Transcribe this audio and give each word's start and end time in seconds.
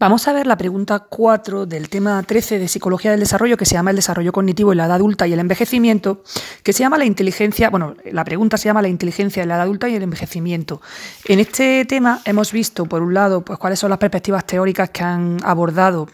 Vamos 0.00 0.26
a 0.28 0.32
ver 0.32 0.46
la 0.46 0.56
pregunta 0.56 1.00
4 1.00 1.66
del 1.66 1.90
tema 1.90 2.22
13 2.22 2.58
de 2.58 2.68
Psicología 2.68 3.10
del 3.10 3.20
Desarrollo, 3.20 3.58
que 3.58 3.66
se 3.66 3.74
llama 3.74 3.90
el 3.90 3.96
desarrollo 3.96 4.32
cognitivo 4.32 4.72
en 4.72 4.78
la 4.78 4.86
edad 4.86 4.96
adulta 4.96 5.26
y 5.26 5.34
el 5.34 5.40
envejecimiento, 5.40 6.22
que 6.62 6.72
se 6.72 6.78
llama 6.78 6.96
la 6.96 7.04
inteligencia, 7.04 7.68
bueno, 7.68 7.94
la 8.10 8.24
pregunta 8.24 8.56
se 8.56 8.64
llama 8.64 8.80
la 8.80 8.88
inteligencia 8.88 9.42
en 9.42 9.50
la 9.50 9.56
edad 9.56 9.64
adulta 9.64 9.90
y 9.90 9.96
el 9.96 10.02
envejecimiento. 10.02 10.80
En 11.26 11.38
este 11.38 11.84
tema 11.84 12.22
hemos 12.24 12.50
visto, 12.50 12.86
por 12.86 13.02
un 13.02 13.12
lado, 13.12 13.42
pues 13.42 13.58
cuáles 13.58 13.78
son 13.78 13.90
las 13.90 13.98
perspectivas 13.98 14.46
teóricas 14.46 14.88
que 14.88 15.04
han 15.04 15.36
abordado 15.44 16.08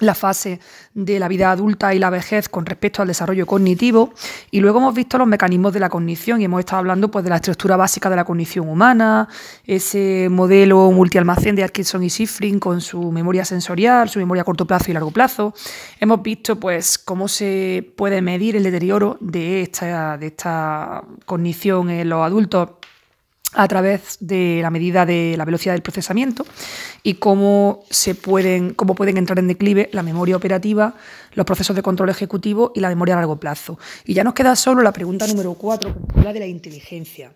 la 0.00 0.14
fase 0.14 0.60
de 0.94 1.18
la 1.18 1.28
vida 1.28 1.50
adulta 1.50 1.94
y 1.94 1.98
la 1.98 2.10
vejez 2.10 2.48
con 2.48 2.66
respecto 2.66 3.02
al 3.02 3.08
desarrollo 3.08 3.46
cognitivo 3.46 4.12
y 4.50 4.60
luego 4.60 4.78
hemos 4.78 4.94
visto 4.94 5.18
los 5.18 5.26
mecanismos 5.26 5.72
de 5.72 5.80
la 5.80 5.88
cognición 5.88 6.40
y 6.40 6.44
hemos 6.44 6.60
estado 6.60 6.78
hablando 6.78 7.10
pues 7.10 7.24
de 7.24 7.30
la 7.30 7.36
estructura 7.36 7.76
básica 7.76 8.10
de 8.10 8.16
la 8.16 8.24
cognición 8.24 8.68
humana, 8.68 9.28
ese 9.64 10.28
modelo 10.30 10.90
multialmacén 10.90 11.56
de 11.56 11.64
Atkinson 11.64 12.02
y 12.02 12.10
Sifrin 12.10 12.58
con 12.58 12.80
su 12.80 13.12
memoria 13.12 13.44
sensorial, 13.44 14.08
su 14.08 14.18
memoria 14.18 14.42
a 14.42 14.44
corto 14.44 14.66
plazo 14.66 14.90
y 14.90 14.94
largo 14.94 15.10
plazo. 15.10 15.54
Hemos 15.98 16.22
visto 16.22 16.56
pues 16.56 16.98
cómo 16.98 17.28
se 17.28 17.92
puede 17.96 18.22
medir 18.22 18.56
el 18.56 18.62
deterioro 18.62 19.16
de 19.20 19.62
esta, 19.62 20.16
de 20.18 20.26
esta 20.26 21.04
cognición 21.24 21.90
en 21.90 22.08
los 22.08 22.24
adultos 22.24 22.79
a 23.52 23.66
través 23.68 24.16
de 24.20 24.60
la 24.62 24.70
medida 24.70 25.06
de 25.06 25.34
la 25.36 25.44
velocidad 25.44 25.74
del 25.74 25.82
procesamiento 25.82 26.46
y 27.02 27.14
cómo, 27.14 27.82
se 27.90 28.14
pueden, 28.14 28.74
cómo 28.74 28.94
pueden 28.94 29.16
entrar 29.16 29.38
en 29.38 29.48
declive 29.48 29.88
la 29.92 30.02
memoria 30.02 30.36
operativa, 30.36 30.94
los 31.34 31.46
procesos 31.46 31.74
de 31.74 31.82
control 31.82 32.10
ejecutivo 32.10 32.72
y 32.74 32.80
la 32.80 32.88
memoria 32.88 33.14
a 33.14 33.18
largo 33.18 33.38
plazo. 33.40 33.78
Y 34.04 34.14
ya 34.14 34.24
nos 34.24 34.34
queda 34.34 34.54
solo 34.56 34.82
la 34.82 34.92
pregunta 34.92 35.26
número 35.26 35.54
cuatro, 35.54 35.94
que 36.12 36.18
habla 36.18 36.32
de 36.32 36.40
la 36.40 36.46
inteligencia. 36.46 37.32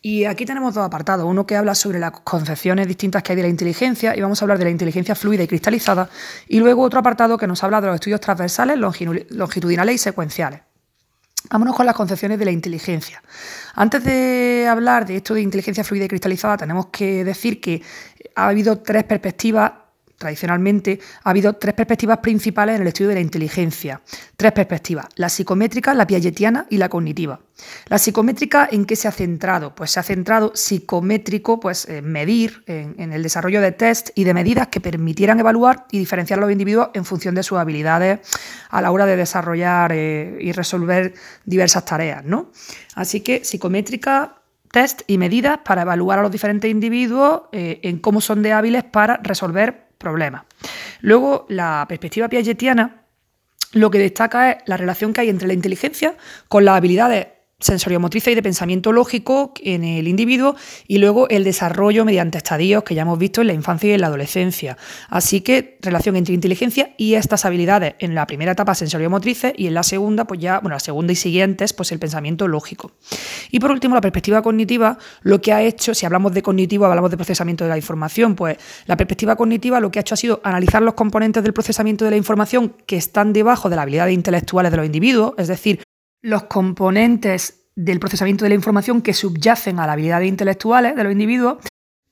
Y 0.00 0.24
aquí 0.24 0.46
tenemos 0.46 0.74
dos 0.74 0.84
apartados, 0.84 1.26
uno 1.26 1.44
que 1.44 1.56
habla 1.56 1.74
sobre 1.74 1.98
las 1.98 2.12
concepciones 2.20 2.86
distintas 2.86 3.22
que 3.22 3.32
hay 3.32 3.36
de 3.36 3.42
la 3.42 3.48
inteligencia 3.48 4.16
y 4.16 4.20
vamos 4.20 4.40
a 4.40 4.44
hablar 4.44 4.58
de 4.58 4.64
la 4.64 4.70
inteligencia 4.70 5.16
fluida 5.16 5.42
y 5.42 5.48
cristalizada, 5.48 6.08
y 6.46 6.60
luego 6.60 6.82
otro 6.82 7.00
apartado 7.00 7.36
que 7.36 7.48
nos 7.48 7.64
habla 7.64 7.80
de 7.80 7.88
los 7.88 7.96
estudios 7.96 8.20
transversales, 8.20 8.78
longitudinales 8.78 9.94
y 9.96 9.98
secuenciales. 9.98 10.67
Vámonos 11.50 11.74
con 11.74 11.86
las 11.86 11.94
concepciones 11.94 12.38
de 12.38 12.44
la 12.44 12.50
inteligencia. 12.50 13.22
Antes 13.74 14.04
de 14.04 14.66
hablar 14.68 15.06
de 15.06 15.16
esto 15.16 15.34
de 15.34 15.42
inteligencia 15.42 15.84
fluida 15.84 16.04
y 16.04 16.08
cristalizada, 16.08 16.58
tenemos 16.58 16.86
que 16.86 17.24
decir 17.24 17.60
que 17.60 17.82
ha 18.34 18.48
habido 18.48 18.78
tres 18.78 19.04
perspectivas 19.04 19.72
tradicionalmente 20.18 20.98
ha 21.22 21.30
habido 21.30 21.54
tres 21.54 21.74
perspectivas 21.74 22.18
principales 22.18 22.76
en 22.76 22.82
el 22.82 22.88
estudio 22.88 23.08
de 23.10 23.14
la 23.14 23.20
inteligencia. 23.20 24.02
Tres 24.36 24.52
perspectivas, 24.52 25.06
la 25.14 25.28
psicométrica, 25.28 25.94
la 25.94 26.06
piagetiana 26.06 26.66
y 26.68 26.76
la 26.76 26.88
cognitiva. 26.88 27.40
La 27.86 27.98
psicométrica, 27.98 28.68
¿en 28.70 28.84
qué 28.84 28.96
se 28.96 29.08
ha 29.08 29.12
centrado? 29.12 29.74
Pues 29.74 29.92
se 29.92 30.00
ha 30.00 30.02
centrado 30.02 30.52
psicométrico, 30.54 31.58
pues 31.60 31.88
en 31.88 32.10
medir, 32.10 32.62
en, 32.66 33.12
el 33.12 33.22
desarrollo 33.22 33.60
de 33.60 33.72
test 33.72 34.10
y 34.14 34.24
de 34.24 34.34
medidas 34.34 34.68
que 34.68 34.80
permitieran 34.80 35.40
evaluar 35.40 35.86
y 35.90 35.98
diferenciar 35.98 36.38
a 36.38 36.42
los 36.42 36.52
individuos 36.52 36.90
en 36.94 37.04
función 37.04 37.34
de 37.34 37.42
sus 37.42 37.58
habilidades 37.58 38.20
a 38.70 38.82
la 38.82 38.90
hora 38.90 39.06
de 39.06 39.16
desarrollar 39.16 39.92
eh, 39.92 40.36
y 40.40 40.52
resolver 40.52 41.14
diversas 41.44 41.84
tareas, 41.84 42.24
¿no? 42.24 42.50
Así 42.94 43.20
que 43.20 43.44
psicométrica, 43.44 44.36
test 44.70 45.02
y 45.06 45.18
medidas 45.18 45.60
para 45.64 45.82
evaluar 45.82 46.18
a 46.18 46.22
los 46.22 46.30
diferentes 46.30 46.70
individuos 46.70 47.42
eh, 47.52 47.80
en 47.82 47.98
cómo 47.98 48.20
son 48.20 48.42
de 48.42 48.52
hábiles 48.52 48.84
para 48.84 49.16
resolver 49.22 49.87
problemas. 49.98 50.44
Luego, 51.00 51.46
la 51.48 51.84
perspectiva 51.88 52.28
piagetiana 52.28 53.02
lo 53.72 53.90
que 53.90 53.98
destaca 53.98 54.52
es 54.52 54.56
la 54.66 54.76
relación 54.76 55.12
que 55.12 55.20
hay 55.20 55.28
entre 55.28 55.48
la 55.48 55.54
inteligencia 55.54 56.16
con 56.48 56.64
las 56.64 56.76
habilidades 56.76 57.26
sensoriomotrices 57.60 58.32
y 58.32 58.34
de 58.36 58.42
pensamiento 58.42 58.92
lógico 58.92 59.52
en 59.62 59.82
el 59.82 60.06
individuo 60.06 60.54
y 60.86 60.98
luego 60.98 61.28
el 61.28 61.42
desarrollo 61.42 62.04
mediante 62.04 62.38
estadios 62.38 62.84
que 62.84 62.94
ya 62.94 63.02
hemos 63.02 63.18
visto 63.18 63.40
en 63.40 63.48
la 63.48 63.52
infancia 63.52 63.90
y 63.90 63.94
en 63.94 64.00
la 64.00 64.06
adolescencia. 64.06 64.76
Así 65.08 65.40
que 65.40 65.76
relación 65.82 66.14
entre 66.14 66.34
inteligencia 66.34 66.94
y 66.96 67.14
estas 67.14 67.44
habilidades 67.44 67.96
en 67.98 68.14
la 68.14 68.26
primera 68.26 68.52
etapa 68.52 68.76
sensoriomotrices 68.76 69.54
y 69.56 69.66
en 69.66 69.74
la 69.74 69.82
segunda, 69.82 70.24
pues 70.24 70.38
ya, 70.38 70.60
bueno, 70.60 70.76
la 70.76 70.80
segunda 70.80 71.12
y 71.12 71.16
siguientes, 71.16 71.72
pues 71.72 71.90
el 71.90 71.98
pensamiento 71.98 72.46
lógico. 72.46 72.92
Y 73.50 73.58
por 73.58 73.72
último, 73.72 73.96
la 73.96 74.00
perspectiva 74.00 74.40
cognitiva, 74.40 74.96
lo 75.22 75.40
que 75.40 75.52
ha 75.52 75.60
hecho, 75.62 75.94
si 75.94 76.06
hablamos 76.06 76.32
de 76.32 76.42
cognitivo, 76.42 76.86
hablamos 76.86 77.10
de 77.10 77.16
procesamiento 77.16 77.64
de 77.64 77.70
la 77.70 77.76
información, 77.76 78.36
pues 78.36 78.56
la 78.86 78.96
perspectiva 78.96 79.34
cognitiva 79.34 79.80
lo 79.80 79.90
que 79.90 79.98
ha 79.98 80.02
hecho 80.02 80.14
ha 80.14 80.16
sido 80.16 80.40
analizar 80.44 80.80
los 80.80 80.94
componentes 80.94 81.42
del 81.42 81.52
procesamiento 81.52 82.04
de 82.04 82.12
la 82.12 82.16
información 82.16 82.74
que 82.86 82.96
están 82.96 83.32
debajo 83.32 83.68
de 83.68 83.74
las 83.74 83.82
habilidades 83.82 84.14
intelectuales 84.14 84.70
de 84.70 84.76
los 84.76 84.86
individuos, 84.86 85.32
es 85.38 85.48
decir, 85.48 85.80
los 86.28 86.44
componentes 86.44 87.70
del 87.74 88.00
procesamiento 88.00 88.44
de 88.44 88.50
la 88.50 88.54
información 88.54 89.00
que 89.00 89.14
subyacen 89.14 89.78
a 89.78 89.86
las 89.86 89.94
habilidades 89.94 90.28
intelectuales 90.28 90.94
de 90.94 91.04
los 91.04 91.12
individuos. 91.12 91.58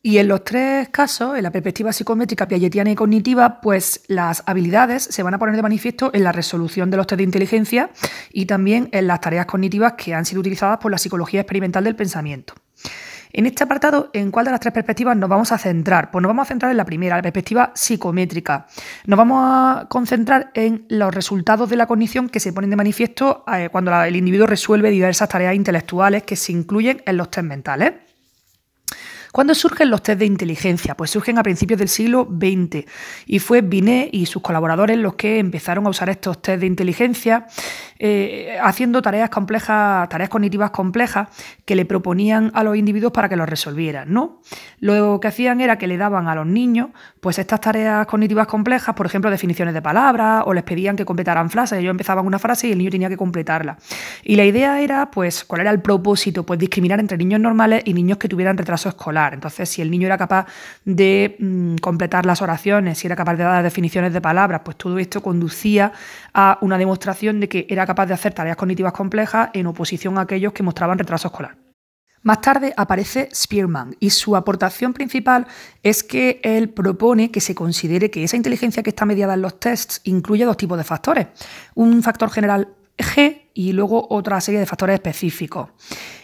Y 0.02 0.18
en 0.18 0.28
los 0.28 0.44
tres 0.44 0.88
casos, 0.90 1.36
en 1.36 1.42
la 1.42 1.50
perspectiva 1.50 1.92
psicométrica, 1.92 2.46
piagetiana 2.46 2.92
y 2.92 2.94
cognitiva, 2.94 3.60
pues 3.60 4.04
las 4.06 4.44
habilidades 4.46 5.02
se 5.02 5.22
van 5.22 5.34
a 5.34 5.38
poner 5.38 5.56
de 5.56 5.62
manifiesto 5.62 6.10
en 6.14 6.22
la 6.22 6.32
resolución 6.32 6.90
de 6.90 6.96
los 6.96 7.06
test 7.08 7.18
de 7.18 7.24
inteligencia 7.24 7.90
y 8.32 8.46
también 8.46 8.88
en 8.92 9.08
las 9.08 9.20
tareas 9.20 9.46
cognitivas 9.46 9.94
que 9.94 10.14
han 10.14 10.24
sido 10.24 10.40
utilizadas 10.40 10.78
por 10.78 10.92
la 10.92 10.98
psicología 10.98 11.40
experimental 11.40 11.82
del 11.84 11.96
pensamiento. 11.96 12.54
En 13.36 13.44
este 13.44 13.64
apartado, 13.64 14.08
¿en 14.14 14.30
cuál 14.30 14.46
de 14.46 14.50
las 14.50 14.60
tres 14.60 14.72
perspectivas 14.72 15.14
nos 15.14 15.28
vamos 15.28 15.52
a 15.52 15.58
centrar? 15.58 16.10
Pues 16.10 16.22
nos 16.22 16.30
vamos 16.30 16.46
a 16.46 16.48
centrar 16.48 16.70
en 16.70 16.78
la 16.78 16.86
primera, 16.86 17.16
la 17.16 17.22
perspectiva 17.22 17.70
psicométrica. 17.74 18.66
Nos 19.04 19.18
vamos 19.18 19.42
a 19.44 19.86
concentrar 19.90 20.50
en 20.54 20.86
los 20.88 21.14
resultados 21.14 21.68
de 21.68 21.76
la 21.76 21.86
cognición 21.86 22.30
que 22.30 22.40
se 22.40 22.54
ponen 22.54 22.70
de 22.70 22.76
manifiesto 22.76 23.44
eh, 23.52 23.68
cuando 23.70 23.92
el 24.02 24.16
individuo 24.16 24.46
resuelve 24.46 24.90
diversas 24.90 25.28
tareas 25.28 25.54
intelectuales 25.54 26.22
que 26.22 26.34
se 26.34 26.52
incluyen 26.52 27.02
en 27.04 27.18
los 27.18 27.30
test 27.30 27.46
mentales. 27.46 27.92
¿Cuándo 29.32 29.54
surgen 29.54 29.90
los 29.90 30.02
test 30.02 30.18
de 30.18 30.24
inteligencia? 30.24 30.94
Pues 30.94 31.10
surgen 31.10 31.36
a 31.36 31.42
principios 31.42 31.78
del 31.78 31.90
siglo 31.90 32.26
XX 32.26 32.86
y 33.26 33.38
fue 33.38 33.60
Binet 33.60 34.08
y 34.12 34.24
sus 34.24 34.40
colaboradores 34.40 34.96
los 34.96 35.14
que 35.14 35.38
empezaron 35.38 35.86
a 35.86 35.90
usar 35.90 36.08
estos 36.08 36.40
test 36.40 36.60
de 36.60 36.66
inteligencia 36.66 37.46
eh, 37.98 38.58
haciendo 38.62 39.02
tareas 39.02 39.30
complejas, 39.30 40.08
tareas 40.08 40.28
cognitivas 40.28 40.70
complejas 40.70 41.28
que 41.64 41.74
le 41.74 41.84
proponían 41.84 42.50
a 42.54 42.62
los 42.62 42.76
individuos 42.76 43.12
para 43.12 43.28
que 43.28 43.36
los 43.36 43.48
resolvieran, 43.48 44.12
¿no? 44.12 44.40
Lo 44.80 45.18
que 45.20 45.28
hacían 45.28 45.60
era 45.60 45.78
que 45.78 45.86
le 45.86 45.96
daban 45.96 46.28
a 46.28 46.34
los 46.34 46.46
niños 46.46 46.90
pues 47.20 47.38
estas 47.38 47.60
tareas 47.60 48.06
cognitivas 48.06 48.46
complejas, 48.46 48.94
por 48.94 49.06
ejemplo, 49.06 49.30
definiciones 49.30 49.74
de 49.74 49.82
palabras 49.82 50.44
o 50.46 50.54
les 50.54 50.62
pedían 50.62 50.96
que 50.96 51.04
completaran 51.04 51.50
frases, 51.50 51.78
ellos 51.78 51.90
empezaban 51.90 52.26
una 52.26 52.38
frase 52.38 52.68
y 52.68 52.72
el 52.72 52.78
niño 52.78 52.90
tenía 52.90 53.08
que 53.08 53.16
completarla. 53.16 53.78
Y 54.22 54.36
la 54.36 54.44
idea 54.44 54.80
era, 54.80 55.10
pues, 55.10 55.44
¿cuál 55.44 55.62
era 55.62 55.70
el 55.70 55.80
propósito? 55.80 56.44
Pues 56.44 56.58
discriminar 56.58 57.00
entre 57.00 57.18
niños 57.18 57.40
normales 57.40 57.82
y 57.84 57.94
niños 57.94 58.18
que 58.18 58.28
tuvieran 58.28 58.56
retraso 58.56 58.88
escolar. 58.88 59.34
Entonces, 59.34 59.68
si 59.68 59.82
el 59.82 59.90
niño 59.90 60.06
era 60.06 60.18
capaz 60.18 60.46
de 60.84 61.36
mm, 61.38 61.76
completar 61.76 62.26
las 62.26 62.42
oraciones, 62.42 62.98
si 62.98 63.06
era 63.06 63.16
capaz 63.16 63.34
de 63.34 63.44
dar 63.44 63.62
definiciones 63.62 64.12
de 64.12 64.20
palabras, 64.20 64.60
pues 64.64 64.76
todo 64.76 64.98
esto 64.98 65.22
conducía 65.22 65.92
a 66.32 66.58
una 66.60 66.78
demostración 66.78 67.40
de 67.40 67.48
que 67.48 67.66
era 67.68 67.85
capaz 67.86 68.06
de 68.06 68.14
hacer 68.14 68.34
tareas 68.34 68.56
cognitivas 68.56 68.92
complejas 68.92 69.50
en 69.52 69.66
oposición 69.66 70.18
a 70.18 70.22
aquellos 70.22 70.52
que 70.52 70.62
mostraban 70.62 70.98
retraso 70.98 71.28
escolar. 71.28 71.56
Más 72.22 72.40
tarde 72.40 72.74
aparece 72.76 73.28
Spearman 73.32 73.94
y 74.00 74.10
su 74.10 74.34
aportación 74.34 74.92
principal 74.92 75.46
es 75.84 76.02
que 76.02 76.40
él 76.42 76.70
propone 76.70 77.30
que 77.30 77.40
se 77.40 77.54
considere 77.54 78.10
que 78.10 78.24
esa 78.24 78.36
inteligencia 78.36 78.82
que 78.82 78.90
está 78.90 79.06
mediada 79.06 79.34
en 79.34 79.42
los 79.42 79.60
tests 79.60 80.00
incluye 80.02 80.44
dos 80.44 80.56
tipos 80.56 80.76
de 80.76 80.82
factores. 80.82 81.28
Un 81.76 82.02
factor 82.02 82.28
general 82.30 82.74
G 82.98 83.50
y 83.54 83.72
luego 83.72 84.08
otra 84.10 84.40
serie 84.40 84.58
de 84.58 84.66
factores 84.66 84.94
específicos. 84.94 85.68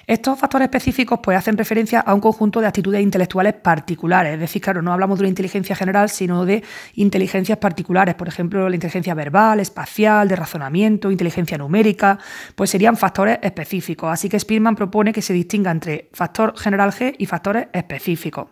Estos 0.07 0.39
factores 0.39 0.67
específicos 0.67 1.21
pues, 1.23 1.39
hacen 1.39 1.57
referencia 1.57 2.01
a 2.01 2.15
un 2.15 2.21
conjunto 2.21 2.61
de 2.61 2.67
actitudes 2.67 3.01
intelectuales 3.03 3.55
particulares, 3.55 4.35
es 4.35 4.41
decir, 4.41 4.61
claro, 4.61 4.83
no 4.83 4.93
hablamos 4.93 5.19
de 5.19 5.23
una 5.23 5.29
inteligencia 5.29 5.77
general, 5.77 6.09
sino 6.11 6.45
de 6.45 6.63
inteligencias 6.95 7.59
particulares, 7.59 8.15
por 8.15 8.29
ejemplo, 8.29 8.69
la 8.69 8.75
inteligencia 8.75 9.15
verbal, 9.15 9.61
espacial, 9.61 10.29
de 10.29 10.37
razonamiento, 10.37 11.11
inteligencia 11.11 11.57
numérica, 11.57 12.19
pues 12.55 12.71
serían 12.71 12.97
factores 12.97 13.39
específicos. 13.43 14.11
Así 14.11 14.29
que 14.29 14.39
Spearman 14.39 14.77
propone 14.77 15.13
que 15.13 15.23
se 15.23 15.33
distinga 15.33 15.71
entre 15.71 16.09
factor 16.13 16.57
general 16.59 16.93
G 16.93 17.15
y 17.19 17.27
factores 17.27 17.69
específicos. 17.73 18.49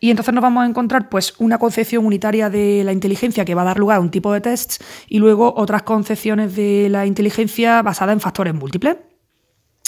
Y 0.00 0.10
entonces 0.10 0.34
nos 0.34 0.42
vamos 0.42 0.64
a 0.64 0.66
encontrar 0.66 1.08
pues, 1.08 1.34
una 1.38 1.58
concepción 1.58 2.04
unitaria 2.04 2.50
de 2.50 2.82
la 2.84 2.92
inteligencia 2.92 3.44
que 3.44 3.54
va 3.54 3.62
a 3.62 3.66
dar 3.66 3.78
lugar 3.78 3.98
a 3.98 4.00
un 4.00 4.10
tipo 4.10 4.32
de 4.32 4.40
tests 4.40 4.78
y 5.08 5.18
luego 5.18 5.54
otras 5.56 5.82
concepciones 5.82 6.56
de 6.56 6.88
la 6.90 7.06
inteligencia 7.06 7.82
basada 7.82 8.12
en 8.12 8.20
factores 8.20 8.54
múltiples. 8.54 8.96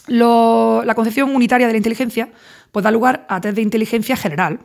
La 0.07 0.95
concepción 0.95 1.35
unitaria 1.35 1.67
de 1.67 1.73
la 1.73 1.79
inteligencia 1.79 2.29
pues, 2.75 2.83
da 2.83 2.91
lugar 2.91 3.25
a 3.29 3.41
test 3.41 3.55
de 3.55 3.63
inteligencia 3.63 4.17
general, 4.17 4.59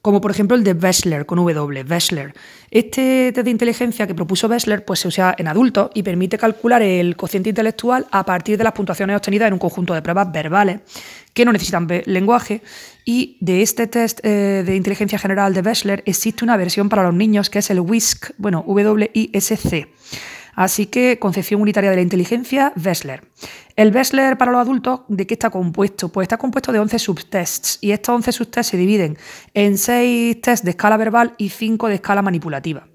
como 0.00 0.22
por 0.22 0.30
ejemplo 0.30 0.56
el 0.56 0.64
de 0.64 0.72
Wechsler, 0.72 1.26
con 1.26 1.38
W, 1.38 1.84
Wechsler. 1.84 2.32
Este 2.70 3.32
test 3.32 3.44
de 3.44 3.50
inteligencia 3.50 4.06
que 4.06 4.14
propuso 4.14 4.48
Wechsler 4.48 4.84
pues, 4.84 5.00
se 5.00 5.08
usa 5.08 5.34
en 5.36 5.46
adultos 5.46 5.90
y 5.94 6.02
permite 6.02 6.38
calcular 6.38 6.80
el 6.80 7.16
cociente 7.16 7.50
intelectual 7.50 8.06
a 8.10 8.24
partir 8.24 8.56
de 8.56 8.64
las 8.64 8.72
puntuaciones 8.72 9.14
obtenidas 9.14 9.48
en 9.48 9.52
un 9.52 9.58
conjunto 9.58 9.92
de 9.92 10.00
pruebas 10.00 10.32
verbales 10.32 10.80
que 11.34 11.44
no 11.44 11.52
necesitan 11.52 11.86
lenguaje. 12.06 12.62
Y 13.04 13.36
de 13.40 13.60
este 13.60 13.86
test 13.86 14.20
eh, 14.22 14.62
de 14.64 14.74
inteligencia 14.74 15.18
general 15.18 15.52
de 15.52 15.60
Wechsler 15.60 16.02
existe 16.06 16.44
una 16.44 16.56
versión 16.56 16.88
para 16.88 17.02
los 17.02 17.14
niños 17.14 17.50
que 17.50 17.58
es 17.58 17.68
el 17.70 17.80
WISC, 17.80 18.32
bueno, 18.38 18.64
W-I-S-C. 18.66 19.88
Así 20.54 20.86
que 20.86 21.18
concepción 21.18 21.60
unitaria 21.60 21.90
de 21.90 21.96
la 21.96 22.02
inteligencia, 22.02 22.72
Wessler. 22.82 23.22
El 23.76 23.94
Wessler 23.94 24.36
para 24.36 24.52
los 24.52 24.60
adultos, 24.60 25.00
¿de 25.08 25.26
qué 25.26 25.34
está 25.34 25.50
compuesto? 25.50 26.10
Pues 26.10 26.26
está 26.26 26.36
compuesto 26.36 26.72
de 26.72 26.80
11 26.80 26.98
subtests 26.98 27.78
y 27.80 27.92
estos 27.92 28.14
11 28.14 28.32
subtests 28.32 28.70
se 28.70 28.76
dividen 28.76 29.16
en 29.54 29.78
6 29.78 30.40
tests 30.40 30.64
de 30.64 30.70
escala 30.72 30.96
verbal 30.96 31.34
y 31.38 31.48
5 31.48 31.88
de 31.88 31.94
escala 31.94 32.22
manipulativa. 32.22 32.89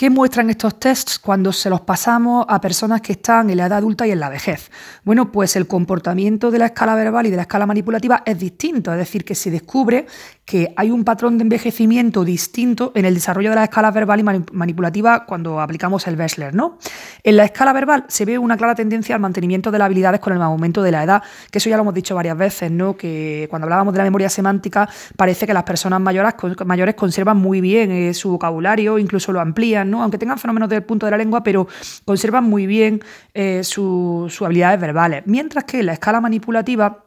¿Qué 0.00 0.08
muestran 0.08 0.48
estos 0.48 0.80
tests 0.80 1.18
cuando 1.18 1.52
se 1.52 1.68
los 1.68 1.82
pasamos 1.82 2.46
a 2.48 2.58
personas 2.58 3.02
que 3.02 3.12
están 3.12 3.50
en 3.50 3.58
la 3.58 3.66
edad 3.66 3.76
adulta 3.76 4.06
y 4.06 4.12
en 4.12 4.20
la 4.20 4.30
vejez? 4.30 4.70
Bueno, 5.04 5.30
pues 5.30 5.56
el 5.56 5.66
comportamiento 5.66 6.50
de 6.50 6.58
la 6.58 6.64
escala 6.64 6.94
verbal 6.94 7.26
y 7.26 7.30
de 7.30 7.36
la 7.36 7.42
escala 7.42 7.66
manipulativa 7.66 8.22
es 8.24 8.38
distinto, 8.38 8.92
es 8.92 8.96
decir, 8.96 9.26
que 9.26 9.34
se 9.34 9.50
descubre 9.50 10.06
que 10.46 10.72
hay 10.74 10.90
un 10.90 11.04
patrón 11.04 11.36
de 11.36 11.42
envejecimiento 11.42 12.24
distinto 12.24 12.92
en 12.94 13.04
el 13.04 13.14
desarrollo 13.14 13.50
de 13.50 13.56
la 13.56 13.64
escala 13.64 13.90
verbal 13.90 14.20
y 14.20 14.22
manipulativa 14.52 15.26
cuando 15.26 15.60
aplicamos 15.60 16.06
el 16.08 16.18
Wessler, 16.18 16.54
¿no? 16.54 16.78
En 17.22 17.36
la 17.36 17.44
escala 17.44 17.72
verbal 17.72 18.04
se 18.08 18.24
ve 18.24 18.38
una 18.38 18.56
clara 18.56 18.74
tendencia 18.74 19.14
al 19.14 19.20
mantenimiento 19.20 19.70
de 19.70 19.78
las 19.78 19.86
habilidades 19.86 20.18
con 20.18 20.32
el 20.32 20.40
aumento 20.40 20.82
de 20.82 20.92
la 20.92 21.04
edad, 21.04 21.22
que 21.52 21.58
eso 21.58 21.68
ya 21.68 21.76
lo 21.76 21.82
hemos 21.82 21.94
dicho 21.94 22.14
varias 22.14 22.38
veces, 22.38 22.70
¿no? 22.70 22.96
Que 22.96 23.46
cuando 23.50 23.66
hablábamos 23.66 23.92
de 23.92 23.98
la 23.98 24.04
memoria 24.04 24.30
semántica 24.30 24.88
parece 25.16 25.46
que 25.46 25.52
las 25.52 25.64
personas 25.64 26.00
mayores, 26.00 26.34
mayores 26.64 26.94
conservan 26.94 27.36
muy 27.36 27.60
bien 27.60 27.92
eh, 27.92 28.14
su 28.14 28.30
vocabulario, 28.30 28.98
incluso 28.98 29.30
lo 29.30 29.40
amplían, 29.40 29.89
Aunque 29.98 30.18
tengan 30.18 30.38
fenómenos 30.38 30.68
del 30.68 30.82
punto 30.82 31.06
de 31.06 31.12
la 31.12 31.18
lengua, 31.18 31.42
pero 31.42 31.66
conservan 32.04 32.44
muy 32.44 32.66
bien 32.66 33.00
eh, 33.34 33.62
sus 33.64 34.40
habilidades 34.42 34.80
verbales. 34.80 35.22
Mientras 35.26 35.64
que 35.64 35.80
en 35.80 35.86
la 35.86 35.92
escala 35.94 36.20
manipulativa 36.20 37.04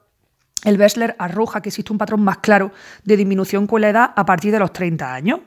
el 0.64 0.80
Wessler 0.80 1.16
arroja 1.20 1.62
que 1.62 1.70
existe 1.70 1.92
un 1.92 1.98
patrón 1.98 2.22
más 2.22 2.38
claro 2.38 2.72
de 3.04 3.18
disminución 3.18 3.68
con 3.68 3.82
la 3.82 3.90
edad 3.90 4.14
a 4.16 4.26
partir 4.26 4.52
de 4.52 4.60
los 4.60 4.72
30 4.72 5.14
años. 5.14 5.40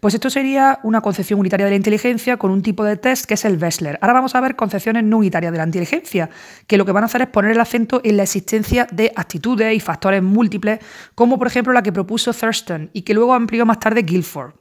Pues 0.00 0.14
esto 0.14 0.30
sería 0.30 0.78
una 0.84 1.00
concepción 1.00 1.40
unitaria 1.40 1.66
de 1.66 1.70
la 1.70 1.76
inteligencia 1.76 2.36
con 2.36 2.52
un 2.52 2.62
tipo 2.62 2.84
de 2.84 2.96
test 2.96 3.24
que 3.24 3.34
es 3.34 3.44
el 3.44 3.60
Wessler. 3.60 3.98
Ahora 4.00 4.12
vamos 4.12 4.34
a 4.34 4.40
ver 4.40 4.54
concepciones 4.54 5.02
no 5.02 5.18
unitarias 5.18 5.50
de 5.50 5.58
la 5.58 5.64
inteligencia, 5.64 6.30
que 6.66 6.76
lo 6.76 6.84
que 6.84 6.92
van 6.92 7.02
a 7.02 7.06
hacer 7.06 7.22
es 7.22 7.28
poner 7.28 7.50
el 7.50 7.60
acento 7.60 8.00
en 8.04 8.16
la 8.16 8.22
existencia 8.22 8.86
de 8.92 9.12
actitudes 9.16 9.74
y 9.74 9.80
factores 9.80 10.22
múltiples, 10.22 10.78
como 11.14 11.38
por 11.38 11.48
ejemplo 11.48 11.72
la 11.72 11.82
que 11.82 11.92
propuso 11.92 12.32
Thurston 12.32 12.90
y 12.92 13.02
que 13.02 13.14
luego 13.14 13.34
amplió 13.34 13.66
más 13.66 13.80
tarde 13.80 14.02
Guilford. 14.02 14.52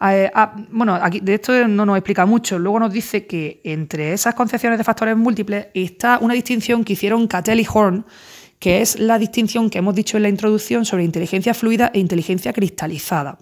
Eh, 0.00 0.30
bueno, 0.70 0.94
aquí 0.94 1.20
de 1.20 1.34
esto 1.34 1.66
no 1.68 1.86
nos 1.86 1.96
explica 1.96 2.26
mucho. 2.26 2.58
Luego 2.58 2.80
nos 2.80 2.92
dice 2.92 3.26
que 3.26 3.60
entre 3.64 4.12
esas 4.12 4.34
concepciones 4.34 4.78
de 4.78 4.84
factores 4.84 5.16
múltiples 5.16 5.68
está 5.74 6.18
una 6.20 6.34
distinción 6.34 6.84
que 6.84 6.94
hicieron 6.94 7.26
Cattell 7.26 7.60
y 7.60 7.66
Horn 7.72 8.04
que 8.58 8.80
es 8.80 8.98
la 8.98 9.18
distinción 9.18 9.70
que 9.70 9.78
hemos 9.78 9.94
dicho 9.94 10.16
en 10.16 10.22
la 10.22 10.28
introducción 10.28 10.84
sobre 10.84 11.04
inteligencia 11.04 11.54
fluida 11.54 11.90
e 11.92 11.98
inteligencia 11.98 12.52
cristalizada. 12.52 13.38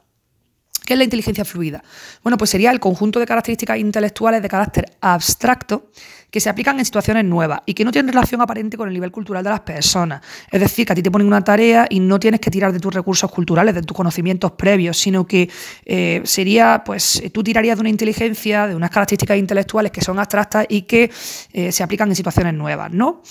¿Qué 0.84 0.92
es 0.92 0.98
la 0.98 1.04
inteligencia 1.04 1.44
fluida? 1.44 1.82
Bueno, 2.22 2.36
pues 2.36 2.50
sería 2.50 2.70
el 2.70 2.78
conjunto 2.78 3.18
de 3.18 3.26
características 3.26 3.78
intelectuales 3.78 4.42
de 4.42 4.48
carácter 4.48 4.84
abstracto 5.00 5.90
que 6.30 6.40
se 6.40 6.50
aplican 6.50 6.78
en 6.78 6.84
situaciones 6.84 7.24
nuevas 7.24 7.60
y 7.64 7.74
que 7.74 7.84
no 7.84 7.92
tienen 7.92 8.12
relación 8.12 8.40
aparente 8.42 8.76
con 8.76 8.88
el 8.88 8.94
nivel 8.94 9.10
cultural 9.10 9.42
de 9.42 9.50
las 9.50 9.60
personas. 9.60 10.20
Es 10.50 10.60
decir, 10.60 10.84
que 10.84 10.92
a 10.92 10.96
ti 10.96 11.02
te 11.02 11.10
ponen 11.10 11.26
una 11.26 11.42
tarea 11.42 11.86
y 11.88 12.00
no 12.00 12.18
tienes 12.18 12.40
que 12.40 12.50
tirar 12.50 12.72
de 12.72 12.80
tus 12.80 12.92
recursos 12.92 13.30
culturales, 13.30 13.74
de 13.74 13.82
tus 13.82 13.96
conocimientos 13.96 14.52
previos, 14.52 14.98
sino 14.98 15.26
que 15.26 15.48
eh, 15.86 16.20
sería, 16.24 16.82
pues, 16.84 17.22
tú 17.32 17.42
tirarías 17.42 17.76
de 17.76 17.80
una 17.80 17.90
inteligencia, 17.90 18.66
de 18.66 18.74
unas 18.74 18.90
características 18.90 19.38
intelectuales 19.38 19.90
que 19.92 20.02
son 20.02 20.18
abstractas 20.18 20.66
y 20.68 20.82
que 20.82 21.10
eh, 21.52 21.72
se 21.72 21.82
aplican 21.82 22.08
en 22.08 22.16
situaciones 22.16 22.52
nuevas, 22.52 22.90
¿no? 22.90 23.22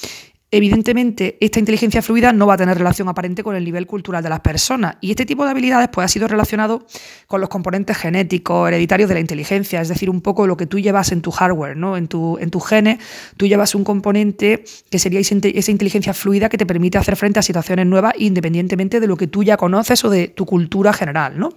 Evidentemente, 0.55 1.35
esta 1.41 1.57
inteligencia 1.57 2.03
fluida 2.03 2.31
no 2.31 2.45
va 2.45 2.53
a 2.53 2.57
tener 2.57 2.77
relación 2.77 3.09
aparente 3.09 3.41
con 3.41 3.55
el 3.55 3.65
nivel 3.65 3.87
cultural 3.87 4.21
de 4.21 4.29
las 4.29 4.41
personas 4.41 4.97
y 5.01 5.09
este 5.09 5.25
tipo 5.25 5.43
de 5.45 5.49
habilidades 5.49 5.89
pues, 5.91 6.05
ha 6.05 6.07
sido 6.07 6.27
relacionado 6.27 6.85
con 7.25 7.41
los 7.41 7.49
componentes 7.49 7.97
genéticos, 7.97 8.67
hereditarios 8.67 9.09
de 9.09 9.15
la 9.15 9.19
inteligencia, 9.19 9.81
es 9.81 9.89
decir, 9.89 10.11
un 10.11 10.21
poco 10.21 10.45
lo 10.45 10.55
que 10.55 10.67
tú 10.67 10.77
llevas 10.77 11.11
en 11.11 11.23
tu 11.23 11.31
hardware, 11.31 11.75
¿no? 11.75 11.97
en, 11.97 12.07
tu, 12.07 12.37
en 12.37 12.51
tus 12.51 12.67
genes, 12.67 12.99
tú 13.35 13.47
llevas 13.47 13.73
un 13.73 13.83
componente 13.83 14.63
que 14.91 14.99
sería 14.99 15.19
esa 15.19 15.71
inteligencia 15.71 16.13
fluida 16.13 16.49
que 16.49 16.59
te 16.59 16.67
permite 16.67 16.99
hacer 16.99 17.15
frente 17.15 17.39
a 17.39 17.41
situaciones 17.41 17.87
nuevas 17.87 18.13
independientemente 18.19 18.99
de 18.99 19.07
lo 19.07 19.17
que 19.17 19.25
tú 19.25 19.41
ya 19.41 19.57
conoces 19.57 20.05
o 20.05 20.11
de 20.11 20.27
tu 20.27 20.45
cultura 20.45 20.93
general. 20.93 21.33
¿no? 21.35 21.49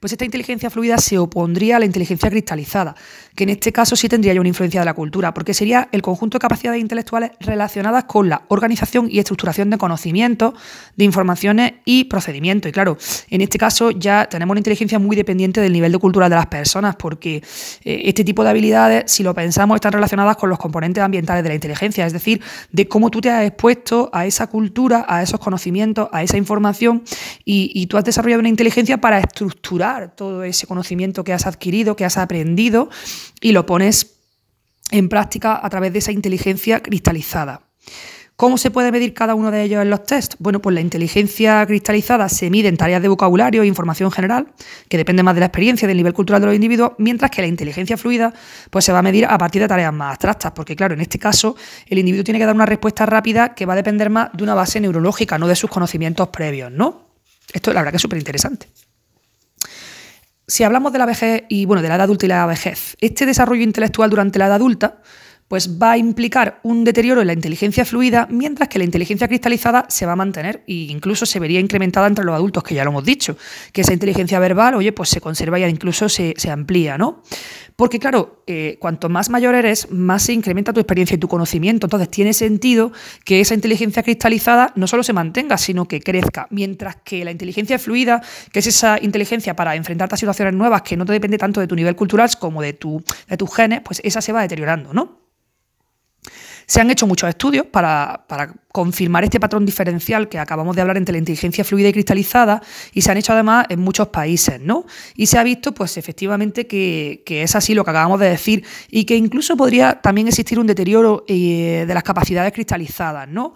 Pues 0.00 0.12
esta 0.12 0.24
inteligencia 0.24 0.70
fluida 0.70 0.96
se 0.96 1.18
opondría 1.18 1.76
a 1.76 1.78
la 1.78 1.84
inteligencia 1.84 2.30
cristalizada, 2.30 2.94
que 3.36 3.44
en 3.44 3.50
este 3.50 3.70
caso 3.70 3.96
sí 3.96 4.08
tendría 4.08 4.32
ya 4.32 4.40
una 4.40 4.48
influencia 4.48 4.80
de 4.80 4.86
la 4.86 4.94
cultura, 4.94 5.34
porque 5.34 5.52
sería 5.52 5.90
el 5.92 6.00
conjunto 6.00 6.36
de 6.38 6.40
capacidades 6.40 6.80
intelectuales 6.80 7.32
relacionadas 7.38 8.04
con 8.04 8.30
la 8.30 8.44
organización 8.48 9.08
y 9.10 9.18
estructuración 9.18 9.68
de 9.68 9.76
conocimientos, 9.76 10.54
de 10.96 11.04
informaciones 11.04 11.74
y 11.84 12.04
procedimientos. 12.04 12.70
Y 12.70 12.72
claro, 12.72 12.96
en 13.28 13.42
este 13.42 13.58
caso 13.58 13.90
ya 13.90 14.24
tenemos 14.24 14.54
una 14.54 14.60
inteligencia 14.60 14.98
muy 14.98 15.16
dependiente 15.16 15.60
del 15.60 15.74
nivel 15.74 15.92
de 15.92 15.98
cultura 15.98 16.30
de 16.30 16.36
las 16.36 16.46
personas, 16.46 16.96
porque 16.96 17.42
eh, 17.84 18.00
este 18.06 18.24
tipo 18.24 18.42
de 18.42 18.48
habilidades, 18.48 19.12
si 19.12 19.22
lo 19.22 19.34
pensamos, 19.34 19.74
están 19.74 19.92
relacionadas 19.92 20.38
con 20.38 20.48
los 20.48 20.58
componentes 20.58 21.04
ambientales 21.04 21.42
de 21.42 21.50
la 21.50 21.54
inteligencia, 21.56 22.06
es 22.06 22.14
decir, 22.14 22.40
de 22.72 22.88
cómo 22.88 23.10
tú 23.10 23.20
te 23.20 23.28
has 23.28 23.44
expuesto 23.44 24.08
a 24.14 24.24
esa 24.24 24.46
cultura, 24.46 25.04
a 25.06 25.22
esos 25.22 25.38
conocimientos, 25.38 26.08
a 26.10 26.22
esa 26.22 26.38
información, 26.38 27.02
y, 27.44 27.70
y 27.74 27.86
tú 27.86 27.98
has 27.98 28.04
desarrollado 28.04 28.40
una 28.40 28.48
inteligencia 28.48 28.98
para 28.98 29.18
estructurar 29.18 29.89
todo 30.14 30.44
ese 30.44 30.66
conocimiento 30.66 31.24
que 31.24 31.32
has 31.32 31.46
adquirido, 31.46 31.96
que 31.96 32.04
has 32.04 32.16
aprendido, 32.16 32.88
y 33.40 33.52
lo 33.52 33.66
pones 33.66 34.16
en 34.90 35.08
práctica 35.08 35.60
a 35.62 35.70
través 35.70 35.92
de 35.92 36.00
esa 36.00 36.12
inteligencia 36.12 36.82
cristalizada. 36.82 37.62
¿Cómo 38.40 38.56
se 38.56 38.70
puede 38.70 38.90
medir 38.90 39.12
cada 39.12 39.34
uno 39.34 39.50
de 39.50 39.62
ellos 39.62 39.82
en 39.82 39.90
los 39.90 40.04
tests? 40.04 40.36
Bueno, 40.38 40.62
pues 40.62 40.72
la 40.72 40.80
inteligencia 40.80 41.66
cristalizada 41.66 42.26
se 42.30 42.48
mide 42.48 42.68
en 42.68 42.78
tareas 42.78 43.02
de 43.02 43.08
vocabulario 43.08 43.62
e 43.62 43.66
información 43.66 44.10
general, 44.10 44.46
que 44.88 44.96
depende 44.96 45.22
más 45.22 45.34
de 45.34 45.40
la 45.40 45.46
experiencia 45.46 45.86
del 45.86 45.98
nivel 45.98 46.14
cultural 46.14 46.40
de 46.40 46.46
los 46.46 46.54
individuos, 46.54 46.92
mientras 46.96 47.30
que 47.30 47.42
la 47.42 47.48
inteligencia 47.48 47.98
fluida 47.98 48.32
pues 48.70 48.86
se 48.86 48.92
va 48.92 49.00
a 49.00 49.02
medir 49.02 49.26
a 49.26 49.36
partir 49.36 49.60
de 49.60 49.68
tareas 49.68 49.92
más 49.92 50.12
abstractas, 50.12 50.52
porque 50.52 50.74
claro, 50.74 50.94
en 50.94 51.02
este 51.02 51.18
caso 51.18 51.54
el 51.86 51.98
individuo 51.98 52.24
tiene 52.24 52.38
que 52.38 52.46
dar 52.46 52.54
una 52.54 52.64
respuesta 52.64 53.04
rápida 53.04 53.54
que 53.54 53.66
va 53.66 53.74
a 53.74 53.76
depender 53.76 54.08
más 54.08 54.30
de 54.32 54.42
una 54.42 54.54
base 54.54 54.80
neurológica, 54.80 55.36
no 55.36 55.46
de 55.46 55.54
sus 55.54 55.68
conocimientos 55.68 56.28
previos, 56.28 56.72
¿no? 56.72 57.10
Esto 57.52 57.74
la 57.74 57.80
verdad 57.80 57.92
que 57.92 57.96
es 57.96 58.02
súper 58.02 58.20
interesante 58.20 58.68
si 60.50 60.64
hablamos 60.64 60.92
de 60.92 60.98
la 60.98 61.06
vejez 61.06 61.44
y 61.48 61.64
bueno, 61.64 61.80
de 61.80 61.88
la 61.88 61.94
edad 61.94 62.04
adulta 62.04 62.26
y 62.26 62.28
la 62.28 62.44
vejez, 62.44 62.96
este 63.00 63.24
desarrollo 63.24 63.62
intelectual 63.62 64.10
durante 64.10 64.38
la 64.38 64.46
edad 64.46 64.56
adulta 64.56 65.00
pues 65.50 65.82
va 65.82 65.90
a 65.92 65.98
implicar 65.98 66.60
un 66.62 66.84
deterioro 66.84 67.22
en 67.22 67.26
la 67.26 67.32
inteligencia 67.32 67.84
fluida, 67.84 68.28
mientras 68.30 68.68
que 68.68 68.78
la 68.78 68.84
inteligencia 68.84 69.26
cristalizada 69.26 69.84
se 69.88 70.06
va 70.06 70.12
a 70.12 70.16
mantener 70.16 70.62
e 70.68 70.86
incluso 70.90 71.26
se 71.26 71.40
vería 71.40 71.58
incrementada 71.58 72.06
entre 72.06 72.24
los 72.24 72.36
adultos, 72.36 72.62
que 72.62 72.76
ya 72.76 72.84
lo 72.84 72.90
hemos 72.90 73.04
dicho, 73.04 73.36
que 73.72 73.80
esa 73.80 73.92
inteligencia 73.92 74.38
verbal, 74.38 74.76
oye, 74.76 74.92
pues 74.92 75.08
se 75.08 75.20
conserva 75.20 75.58
y 75.58 75.64
incluso 75.64 76.08
se, 76.08 76.36
amplía, 76.48 76.96
¿no? 76.98 77.24
Porque 77.80 77.98
claro, 77.98 78.42
eh, 78.46 78.76
cuanto 78.78 79.08
más 79.08 79.30
mayor 79.30 79.54
eres, 79.54 79.90
más 79.90 80.24
se 80.24 80.34
incrementa 80.34 80.70
tu 80.70 80.80
experiencia 80.80 81.14
y 81.14 81.18
tu 81.18 81.28
conocimiento, 81.28 81.86
entonces 81.86 82.10
tiene 82.10 82.34
sentido 82.34 82.92
que 83.24 83.40
esa 83.40 83.54
inteligencia 83.54 84.02
cristalizada 84.02 84.74
no 84.76 84.86
solo 84.86 85.02
se 85.02 85.14
mantenga, 85.14 85.56
sino 85.56 85.88
que 85.88 86.02
crezca, 86.02 86.46
mientras 86.50 86.96
que 86.96 87.24
la 87.24 87.30
inteligencia 87.30 87.78
fluida, 87.78 88.20
que 88.52 88.58
es 88.58 88.66
esa 88.66 88.98
inteligencia 89.00 89.56
para 89.56 89.76
enfrentarte 89.76 90.16
a 90.16 90.18
situaciones 90.18 90.52
nuevas 90.52 90.82
que 90.82 90.94
no 90.94 91.06
te 91.06 91.14
depende 91.14 91.38
tanto 91.38 91.58
de 91.58 91.66
tu 91.66 91.74
nivel 91.74 91.96
cultural 91.96 92.28
como 92.38 92.60
de, 92.60 92.74
tu, 92.74 93.02
de 93.26 93.38
tus 93.38 93.56
genes, 93.56 93.80
pues 93.80 94.02
esa 94.04 94.20
se 94.20 94.32
va 94.32 94.42
deteriorando, 94.42 94.92
¿no? 94.92 95.19
Se 96.70 96.80
han 96.80 96.88
hecho 96.88 97.08
muchos 97.08 97.28
estudios 97.28 97.66
para, 97.66 98.26
confirmar 98.70 99.24
este 99.24 99.40
patrón 99.40 99.66
diferencial 99.66 100.28
que 100.28 100.38
acabamos 100.38 100.76
de 100.76 100.82
hablar 100.82 100.98
entre 100.98 101.10
la 101.14 101.18
inteligencia 101.18 101.64
fluida 101.64 101.88
y 101.88 101.92
cristalizada 101.92 102.62
y 102.92 103.02
se 103.02 103.10
han 103.10 103.16
hecho 103.16 103.32
además 103.32 103.66
en 103.70 103.80
muchos 103.80 104.06
países, 104.10 104.60
¿no? 104.60 104.86
Y 105.16 105.26
se 105.26 105.36
ha 105.36 105.42
visto, 105.42 105.74
pues 105.74 105.96
efectivamente, 105.96 106.68
que, 106.68 107.24
es 107.26 107.56
así 107.56 107.74
lo 107.74 107.82
que 107.82 107.90
acabamos 107.90 108.20
de 108.20 108.28
decir 108.28 108.64
y 108.88 109.04
que 109.04 109.16
incluso 109.16 109.56
podría 109.56 110.00
también 110.00 110.28
existir 110.28 110.60
un 110.60 110.68
deterioro 110.68 111.24
eh, 111.26 111.86
de 111.88 111.92
las 111.92 112.04
capacidades 112.04 112.52
cristalizadas, 112.52 113.26
¿no? 113.26 113.54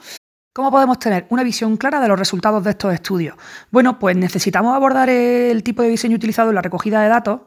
¿Cómo 0.53 0.73
podemos 0.73 0.99
tener 0.99 1.29
una 1.31 1.45
visión 1.45 1.77
clara 1.77 2.01
de 2.01 2.09
los 2.09 2.19
resultados 2.19 2.65
de 2.65 2.71
estos 2.71 2.93
estudios? 2.93 3.37
Bueno, 3.71 3.97
pues 4.01 4.17
necesitamos 4.17 4.75
abordar 4.75 5.09
el 5.09 5.63
tipo 5.63 5.83
de 5.83 5.89
diseño 5.89 6.17
utilizado 6.17 6.49
en 6.49 6.57
la 6.57 6.63
recogida 6.63 7.01
de 7.01 7.09
datos 7.11 7.43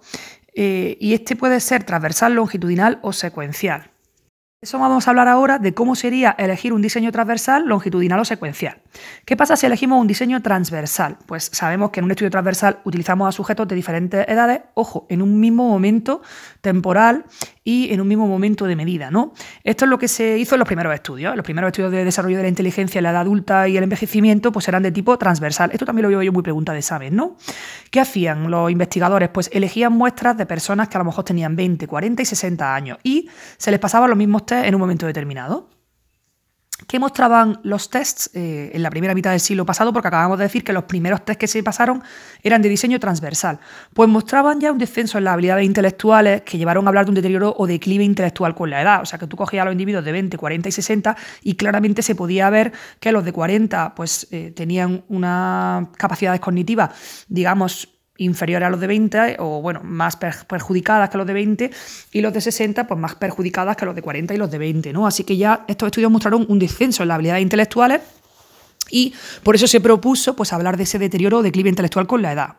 eh, 0.55 0.97
y 1.01 1.13
este 1.13 1.36
puede 1.36 1.59
ser 1.59 1.83
transversal, 1.83 2.36
longitudinal 2.36 3.00
o 3.01 3.12
secuencial. 3.12 3.91
Eso 4.59 4.79
vamos 4.79 5.05
a 5.05 5.11
hablar 5.11 5.27
ahora 5.27 5.59
de 5.59 5.75
cómo 5.75 5.95
sería 5.95 6.31
elegir 6.31 6.73
un 6.73 6.81
diseño 6.81 7.11
transversal, 7.11 7.67
longitudinal 7.67 8.21
o 8.21 8.25
secuencial. 8.25 8.81
¿Qué 9.23 9.37
pasa 9.37 9.55
si 9.55 9.67
elegimos 9.67 10.01
un 10.01 10.07
diseño 10.07 10.41
transversal? 10.41 11.19
Pues 11.27 11.51
sabemos 11.53 11.91
que 11.91 11.99
en 11.99 12.05
un 12.05 12.09
estudio 12.09 12.31
transversal 12.31 12.79
utilizamos 12.83 13.29
a 13.29 13.31
sujetos 13.31 13.67
de 13.67 13.75
diferentes 13.75 14.27
edades, 14.27 14.61
ojo, 14.73 15.05
en 15.09 15.21
un 15.21 15.39
mismo 15.39 15.69
momento 15.69 16.23
temporal 16.61 17.25
y 17.63 17.93
en 17.93 18.01
un 18.01 18.07
mismo 18.07 18.25
momento 18.25 18.65
de 18.65 18.75
medida, 18.75 19.11
¿no? 19.11 19.33
Esto 19.63 19.85
es 19.85 19.89
lo 19.89 19.99
que 19.99 20.07
se 20.07 20.39
hizo 20.39 20.55
en 20.55 20.59
los 20.59 20.67
primeros 20.67 20.91
estudios. 20.91 21.35
Los 21.35 21.45
primeros 21.45 21.67
estudios 21.67 21.91
de 21.91 22.03
desarrollo 22.03 22.37
de 22.37 22.43
la 22.43 22.49
inteligencia 22.49 22.97
en 22.97 23.03
la 23.03 23.11
edad 23.11 23.21
adulta 23.21 23.67
y 23.67 23.77
el 23.77 23.83
envejecimiento 23.83 24.51
pues 24.51 24.67
eran 24.67 24.81
de 24.81 24.91
tipo 24.91 25.19
transversal. 25.19 25.69
Esto 25.71 25.85
también 25.85 26.03
lo 26.03 26.09
veo 26.09 26.23
yo 26.23 26.33
muy 26.33 26.41
pregunta 26.41 26.73
de 26.73 26.81
saber, 26.81 27.13
¿no? 27.13 27.35
¿Qué 27.91 27.99
hacían 27.99 28.49
los 28.49 28.71
investigadores? 28.71 29.29
Pues 29.29 29.51
elegían 29.53 29.93
muestras 29.93 30.35
de 30.35 30.47
personas 30.47 30.87
que 30.87 30.97
a 30.97 30.99
lo 30.99 31.05
mejor 31.05 31.25
tenían 31.25 31.55
20, 31.55 31.85
40 31.85 32.21
y 32.23 32.25
60 32.25 32.73
años 32.73 32.97
y 33.03 33.29
se 33.57 33.69
les 33.69 33.79
pasaban 33.79 34.09
los 34.09 34.17
mismos 34.17 34.46
test 34.47 34.65
en 34.65 34.73
un 34.73 34.81
momento 34.81 35.05
determinado. 35.05 35.69
¿Qué 36.85 36.99
mostraban 36.99 37.59
los 37.63 37.89
tests 37.89 38.29
eh, 38.35 38.69
en 38.71 38.83
la 38.83 38.91
primera 38.91 39.15
mitad 39.15 39.31
del 39.31 39.39
siglo 39.39 39.65
pasado? 39.65 39.91
Porque 39.91 40.09
acabamos 40.09 40.37
de 40.37 40.43
decir 40.43 40.63
que 40.63 40.73
los 40.73 40.83
primeros 40.83 41.25
tests 41.25 41.39
que 41.39 41.47
se 41.47 41.63
pasaron 41.63 42.03
eran 42.43 42.61
de 42.61 42.69
diseño 42.69 42.99
transversal. 42.99 43.59
Pues 43.95 44.07
mostraban 44.07 44.59
ya 44.59 44.71
un 44.71 44.77
descenso 44.77 45.17
en 45.17 45.23
las 45.23 45.33
habilidades 45.33 45.65
intelectuales 45.65 46.43
que 46.43 46.59
llevaron 46.59 46.85
a 46.85 46.89
hablar 46.89 47.05
de 47.05 47.11
un 47.11 47.15
deterioro 47.15 47.55
o 47.57 47.65
declive 47.65 48.03
intelectual 48.03 48.53
con 48.53 48.69
la 48.69 48.83
edad. 48.83 49.01
O 49.01 49.05
sea, 49.05 49.17
que 49.17 49.25
tú 49.25 49.35
cogías 49.35 49.63
a 49.63 49.65
los 49.65 49.71
individuos 49.71 50.05
de 50.05 50.11
20, 50.11 50.37
40 50.37 50.69
y 50.69 50.71
60 50.71 51.17
y 51.41 51.55
claramente 51.55 52.03
se 52.03 52.13
podía 52.13 52.47
ver 52.51 52.71
que 52.99 53.11
los 53.11 53.25
de 53.25 53.33
40 53.33 53.95
pues, 53.95 54.27
eh, 54.29 54.51
tenían 54.55 55.03
unas 55.07 55.87
capacidades 55.97 56.39
cognitivas, 56.39 57.25
digamos, 57.27 57.96
inferiores 58.17 58.67
a 58.67 58.69
los 58.69 58.79
de 58.79 58.88
20 58.88 59.38
o 59.39 59.62
bueno, 59.62 59.81
más 59.83 60.15
perjudicadas 60.15 61.09
que 61.09 61.17
los 61.17 61.27
de 61.27 61.33
20 61.33 61.71
y 62.12 62.21
los 62.21 62.33
de 62.33 62.41
60 62.41 62.88
pues 62.88 63.00
más 63.00 63.15
perjudicadas 63.15 63.75
que 63.75 63.86
los 63.86 63.95
de 63.95 64.01
40 64.01 64.33
y 64.33 64.38
los 64.38 64.51
de 64.51 64.57
20, 64.57 64.93
¿no? 64.93 65.07
Así 65.07 65.24
que 65.24 65.38
ya 65.38 65.65
estos 65.67 65.88
estudios 65.88 66.12
mostraron 66.12 66.45
un 66.47 66.59
descenso 66.59 67.03
en 67.03 67.09
las 67.09 67.15
habilidades 67.15 67.43
intelectuales 67.43 68.01
y 68.89 69.13
por 69.43 69.55
eso 69.55 69.67
se 69.67 69.81
propuso 69.81 70.36
pues 70.36 70.53
hablar 70.53 70.77
de 70.77 70.83
ese 70.83 71.00
deterioro 71.00 71.39
o 71.39 71.43
declive 71.43 71.69
intelectual 71.69 72.07
con 72.07 72.21
la 72.21 72.31
edad. 72.31 72.55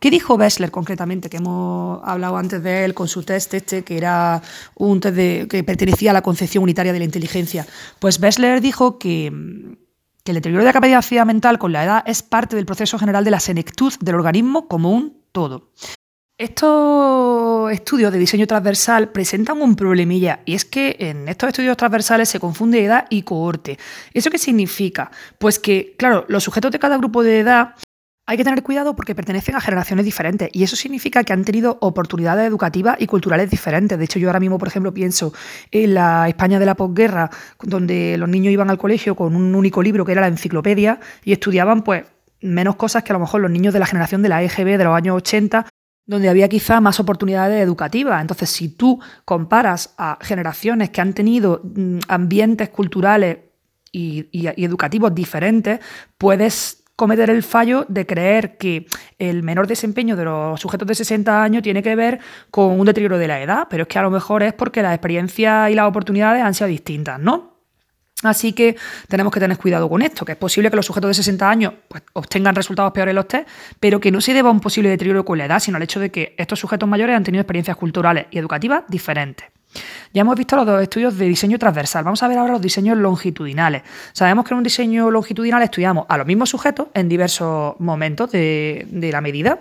¿Qué 0.00 0.10
dijo 0.10 0.36
Bessler 0.36 0.70
concretamente? 0.70 1.28
Que 1.28 1.38
hemos 1.38 2.00
hablado 2.04 2.36
antes 2.36 2.62
de 2.62 2.84
él 2.84 2.94
con 2.94 3.08
su 3.08 3.22
test 3.22 3.54
este, 3.54 3.82
que 3.82 3.96
era 3.96 4.42
un 4.76 5.00
test 5.00 5.16
que 5.48 5.64
pertenecía 5.64 6.10
a 6.10 6.14
la 6.14 6.22
concepción 6.22 6.62
unitaria 6.62 6.92
de 6.92 7.00
la 7.00 7.04
inteligencia. 7.04 7.66
Pues 7.98 8.20
Bessler 8.20 8.60
dijo 8.60 8.98
que 8.98 9.32
que 10.28 10.32
el 10.32 10.36
deterioro 10.36 10.62
de 10.62 10.68
la 10.68 10.74
capacidad 10.74 11.24
mental 11.24 11.58
con 11.58 11.72
la 11.72 11.84
edad 11.84 12.04
es 12.06 12.22
parte 12.22 12.54
del 12.54 12.66
proceso 12.66 12.98
general 12.98 13.24
de 13.24 13.30
la 13.30 13.40
senectud 13.40 13.94
del 14.00 14.14
organismo 14.14 14.68
como 14.68 14.90
un 14.90 15.22
todo. 15.32 15.70
Estos 16.36 17.72
estudios 17.72 18.12
de 18.12 18.18
diseño 18.18 18.46
transversal 18.46 19.08
presentan 19.08 19.62
un 19.62 19.74
problemilla 19.74 20.40
y 20.44 20.52
es 20.52 20.66
que 20.66 20.96
en 20.98 21.30
estos 21.30 21.48
estudios 21.48 21.78
transversales 21.78 22.28
se 22.28 22.40
confunde 22.40 22.84
edad 22.84 23.06
y 23.08 23.22
cohorte. 23.22 23.78
¿Eso 24.12 24.30
qué 24.30 24.36
significa? 24.36 25.10
Pues 25.38 25.58
que, 25.58 25.94
claro, 25.96 26.26
los 26.28 26.44
sujetos 26.44 26.72
de 26.72 26.78
cada 26.78 26.98
grupo 26.98 27.22
de 27.22 27.38
edad 27.38 27.74
hay 28.28 28.36
que 28.36 28.44
tener 28.44 28.62
cuidado 28.62 28.94
porque 28.94 29.14
pertenecen 29.14 29.56
a 29.56 29.60
generaciones 29.60 30.04
diferentes 30.04 30.50
y 30.52 30.62
eso 30.62 30.76
significa 30.76 31.24
que 31.24 31.32
han 31.32 31.44
tenido 31.44 31.78
oportunidades 31.80 32.46
educativas 32.46 32.98
y 33.00 33.06
culturales 33.06 33.48
diferentes. 33.48 33.96
De 33.96 34.04
hecho, 34.04 34.18
yo 34.18 34.28
ahora 34.28 34.38
mismo, 34.38 34.58
por 34.58 34.68
ejemplo, 34.68 34.92
pienso 34.92 35.32
en 35.70 35.94
la 35.94 36.28
España 36.28 36.58
de 36.58 36.66
la 36.66 36.74
posguerra, 36.74 37.30
donde 37.62 38.18
los 38.18 38.28
niños 38.28 38.52
iban 38.52 38.68
al 38.68 38.76
colegio 38.76 39.16
con 39.16 39.34
un 39.34 39.54
único 39.54 39.82
libro 39.82 40.04
que 40.04 40.12
era 40.12 40.20
la 40.20 40.28
enciclopedia 40.28 41.00
y 41.24 41.32
estudiaban 41.32 41.82
pues 41.82 42.04
menos 42.42 42.76
cosas 42.76 43.02
que 43.02 43.12
a 43.12 43.14
lo 43.14 43.20
mejor 43.20 43.40
los 43.40 43.50
niños 43.50 43.72
de 43.72 43.80
la 43.80 43.86
generación 43.86 44.20
de 44.20 44.28
la 44.28 44.42
EGB 44.42 44.76
de 44.76 44.84
los 44.84 44.94
años 44.94 45.16
80 45.16 45.64
donde 46.04 46.28
había 46.28 46.50
quizá 46.50 46.82
más 46.82 47.00
oportunidades 47.00 47.62
educativas. 47.62 48.20
Entonces, 48.20 48.50
si 48.50 48.68
tú 48.68 49.00
comparas 49.24 49.94
a 49.96 50.18
generaciones 50.20 50.90
que 50.90 51.00
han 51.00 51.14
tenido 51.14 51.62
mm, 51.64 52.00
ambientes 52.08 52.68
culturales 52.68 53.38
y, 53.90 54.28
y 54.32 54.64
educativos 54.64 55.14
diferentes, 55.14 55.80
puedes 56.18 56.84
cometer 56.98 57.30
el 57.30 57.44
fallo 57.44 57.86
de 57.88 58.06
creer 58.06 58.56
que 58.56 58.88
el 59.20 59.44
menor 59.44 59.68
desempeño 59.68 60.16
de 60.16 60.24
los 60.24 60.60
sujetos 60.60 60.88
de 60.88 60.96
60 60.96 61.44
años 61.44 61.62
tiene 61.62 61.80
que 61.80 61.94
ver 61.94 62.18
con 62.50 62.78
un 62.78 62.84
deterioro 62.84 63.18
de 63.18 63.28
la 63.28 63.40
edad, 63.40 63.68
pero 63.70 63.82
es 63.82 63.88
que 63.88 64.00
a 64.00 64.02
lo 64.02 64.10
mejor 64.10 64.42
es 64.42 64.52
porque 64.52 64.82
las 64.82 64.94
experiencias 64.94 65.70
y 65.70 65.76
las 65.76 65.86
oportunidades 65.86 66.42
han 66.42 66.54
sido 66.54 66.66
distintas, 66.66 67.20
¿no? 67.20 67.60
Así 68.24 68.52
que 68.52 68.76
tenemos 69.06 69.32
que 69.32 69.38
tener 69.38 69.56
cuidado 69.58 69.88
con 69.88 70.02
esto, 70.02 70.24
que 70.24 70.32
es 70.32 70.38
posible 70.38 70.70
que 70.70 70.76
los 70.76 70.86
sujetos 70.86 71.10
de 71.10 71.14
60 71.14 71.48
años 71.48 71.74
pues, 71.86 72.02
obtengan 72.14 72.56
resultados 72.56 72.90
peores 72.90 73.12
en 73.12 73.16
los 73.16 73.28
test, 73.28 73.48
pero 73.78 74.00
que 74.00 74.10
no 74.10 74.20
se 74.20 74.34
deba 74.34 74.48
a 74.48 74.52
un 74.52 74.58
posible 74.58 74.88
deterioro 74.88 75.24
con 75.24 75.38
la 75.38 75.44
edad, 75.44 75.60
sino 75.60 75.76
al 75.76 75.84
hecho 75.84 76.00
de 76.00 76.10
que 76.10 76.34
estos 76.36 76.58
sujetos 76.58 76.88
mayores 76.88 77.14
han 77.14 77.22
tenido 77.22 77.42
experiencias 77.42 77.76
culturales 77.76 78.26
y 78.32 78.38
educativas 78.38 78.82
diferentes. 78.88 79.46
Ya 80.12 80.22
hemos 80.22 80.36
visto 80.36 80.56
los 80.56 80.66
dos 80.66 80.82
estudios 80.82 81.16
de 81.18 81.26
diseño 81.26 81.58
transversal. 81.58 82.04
Vamos 82.04 82.22
a 82.22 82.28
ver 82.28 82.38
ahora 82.38 82.54
los 82.54 82.62
diseños 82.62 82.96
longitudinales. 82.96 83.82
Sabemos 84.12 84.44
que 84.44 84.54
en 84.54 84.58
un 84.58 84.64
diseño 84.64 85.10
longitudinal 85.10 85.62
estudiamos 85.62 86.06
a 86.08 86.16
los 86.16 86.26
mismos 86.26 86.50
sujetos 86.50 86.88
en 86.94 87.08
diversos 87.08 87.74
momentos 87.78 88.32
de, 88.32 88.86
la 89.12 89.20
medida. 89.20 89.60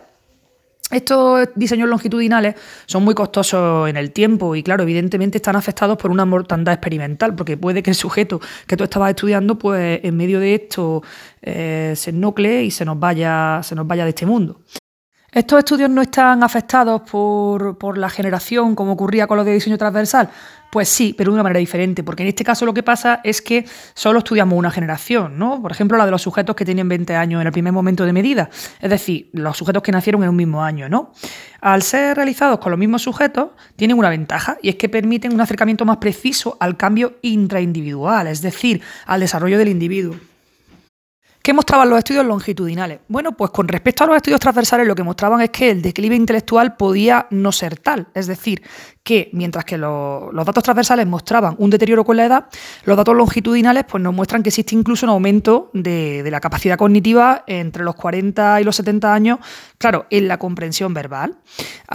Estos 0.90 1.50
diseños 1.56 1.90
longitudinales 1.90 2.56
son 2.86 3.04
muy 3.04 3.14
costosos 3.14 3.90
en 3.90 3.98
el 3.98 4.12
tiempo 4.14 4.56
y, 4.56 4.64
claro, 4.64 4.84
evidentemente 4.84 5.38
están 5.38 5.58
afectados 5.58 5.98
por 5.98 6.12
una 6.12 6.24
mortandad 6.24 6.74
experimental, 6.74 7.36
porque 7.36 7.58
puede 7.58 7.84
que 7.84 7.90
el 7.90 7.96
sujeto 7.96 8.40
que 8.68 8.78
tú 8.78 8.86
estabas 8.86 9.10
estudiando, 9.10 9.58
pues 9.58 10.00
en 10.02 10.16
medio 10.16 10.40
de 10.40 10.56
esto 10.56 11.04
eh, 11.42 11.92
se 11.98 12.14
nuclee 12.14 12.64
y 12.64 12.72
se 12.72 12.86
nos 12.86 12.98
vaya, 12.98 13.60
se 13.64 13.76
nos 13.76 13.86
vaya 13.86 14.06
de 14.06 14.12
este 14.12 14.26
mundo. 14.26 14.62
¿Estos 15.38 15.60
estudios 15.60 15.92
no 15.92 16.02
están 16.02 16.42
afectados 16.42 17.04
por, 17.04 17.96
la 18.00 18.10
generación, 18.10 18.74
como 18.74 18.94
ocurría 18.94 19.28
con 19.28 19.38
los 19.38 19.46
de 19.46 19.54
diseño 19.54 19.78
transversal? 19.78 20.32
Pues 20.72 20.90
sí, 20.90 21.14
pero 21.16 21.30
de 21.30 21.36
una 21.36 21.44
manera 21.44 21.60
diferente, 21.60 22.04
porque 22.04 22.24
en 22.24 22.30
este 22.30 22.44
caso 22.44 22.66
lo 22.66 22.74
que 22.74 22.82
pasa 22.82 23.22
es 23.24 23.44
que 23.44 23.64
solo 23.94 24.18
estudiamos 24.18 24.58
una 24.58 24.72
generación, 24.72 25.38
¿no? 25.38 25.62
Por 25.62 25.72
ejemplo, 25.72 25.96
la 25.96 26.06
de 26.06 26.12
los 26.12 26.24
sujetos 26.24 26.56
que 26.56 26.66
tienen 26.66 26.90
20 26.90 27.16
años 27.16 27.40
en 27.40 27.46
el 27.46 27.54
primer 27.54 27.72
momento 27.72 28.04
de 28.04 28.14
medida, 28.14 28.50
es 28.82 28.90
decir, 28.90 29.30
los 29.32 29.56
sujetos 29.56 29.84
que 29.84 29.92
nacieron 29.92 30.24
en 30.24 30.30
un 30.30 30.38
mismo 30.38 30.64
año, 30.64 30.90
¿no? 30.90 31.12
Al 31.62 31.84
ser 31.84 32.16
realizados 32.16 32.58
con 32.58 32.72
los 32.72 32.80
mismos 32.80 33.04
sujetos, 33.04 33.50
tienen 33.76 34.00
una 34.00 34.10
ventaja 34.10 34.58
y 34.64 34.70
es 34.70 34.76
que 34.76 34.90
permiten 34.90 35.36
un 35.36 35.42
acercamiento 35.42 35.86
más 35.86 35.98
preciso 35.98 36.58
al 36.60 36.78
cambio 36.78 37.18
intraindividual, 37.22 38.26
es 38.26 38.42
decir, 38.42 38.82
al 39.06 39.20
desarrollo 39.20 39.60
del 39.60 39.68
individuo. 39.68 40.16
¿Qué 41.48 41.54
mostraban 41.54 41.90
los 41.90 42.00
estudios 42.00 42.26
longitudinales? 42.26 43.00
Bueno, 43.08 43.32
pues 43.32 43.52
con 43.52 43.70
respecto 43.70 44.04
a 44.04 44.08
los 44.08 44.18
estudios 44.18 44.42
transversales 44.42 44.86
lo 44.86 44.94
que 44.96 45.04
mostraban 45.04 45.40
es 45.40 45.50
que 45.50 45.70
el 45.70 45.82
declive 45.82 46.14
intelectual 46.14 46.76
podía 46.76 47.26
no 47.30 47.54
ser 47.54 47.80
tal, 47.80 48.10
es 48.14 48.28
decir, 48.28 48.62
que 49.08 49.30
mientras 49.32 49.64
que 49.64 49.78
los 49.78 50.46
datos 50.46 50.62
transversales 50.62 51.08
mostraban 51.08 51.56
un 51.60 51.70
deterioro 51.70 52.04
con 52.04 52.18
la 52.18 52.26
edad, 52.26 52.46
los 52.84 52.98
datos 52.98 53.16
longitudinales 53.16 53.86
pues, 53.88 54.04
nos 54.04 54.14
muestran 54.14 54.44
que 54.44 54.50
existe 54.50 54.76
incluso 54.76 55.06
un 55.06 55.12
aumento 55.12 55.72
de, 55.74 56.28
la 56.30 56.42
capacidad 56.42 56.78
cognitiva 56.78 57.46
entre 57.48 57.86
los 57.86 57.96
40 57.96 58.60
y 58.60 58.66
los 58.66 58.76
70 58.76 59.14
años, 59.14 59.40
claro, 59.78 60.08
en 60.10 60.28
la 60.28 60.38
comprensión 60.38 60.94
verbal. 60.94 61.38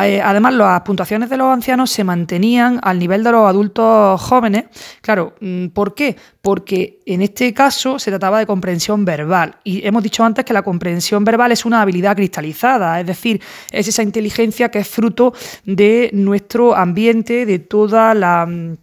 Eh, 0.00 0.22
además, 0.24 0.54
las 0.54 0.80
puntuaciones 0.80 1.28
de 1.28 1.36
los 1.36 1.48
ancianos 1.48 1.90
se 1.90 2.02
mantenían 2.02 2.80
al 2.82 2.98
nivel 2.98 3.22
de 3.22 3.32
los 3.32 3.46
adultos 3.46 4.18
jóvenes. 4.18 4.64
Claro, 5.02 5.34
mm, 5.38 5.66
¿por 5.66 5.94
qué? 5.94 6.16
Porque 6.40 7.00
en 7.04 7.20
este 7.20 7.52
caso 7.52 7.98
se 7.98 8.10
trataba 8.10 8.38
de 8.38 8.46
comprensión 8.46 9.04
verbal. 9.04 9.56
Y 9.64 9.86
hemos 9.86 10.02
dicho 10.02 10.24
antes 10.24 10.46
que 10.46 10.54
la 10.54 10.62
comprensión 10.62 11.24
verbal 11.24 11.52
es 11.52 11.66
una 11.66 11.82
habilidad 11.82 12.16
cristalizada, 12.16 12.98
es 12.98 13.06
decir, 13.06 13.42
es 13.70 13.86
esa 13.86 14.02
inteligencia 14.02 14.70
que 14.70 14.78
es 14.78 14.88
fruto 14.88 15.34
de 15.66 16.08
nuestro 16.14 16.74
ambiente, 16.74 17.01
de 17.02 17.58
toda 17.58 18.14
la 18.14 18.46
mm, 18.46 18.76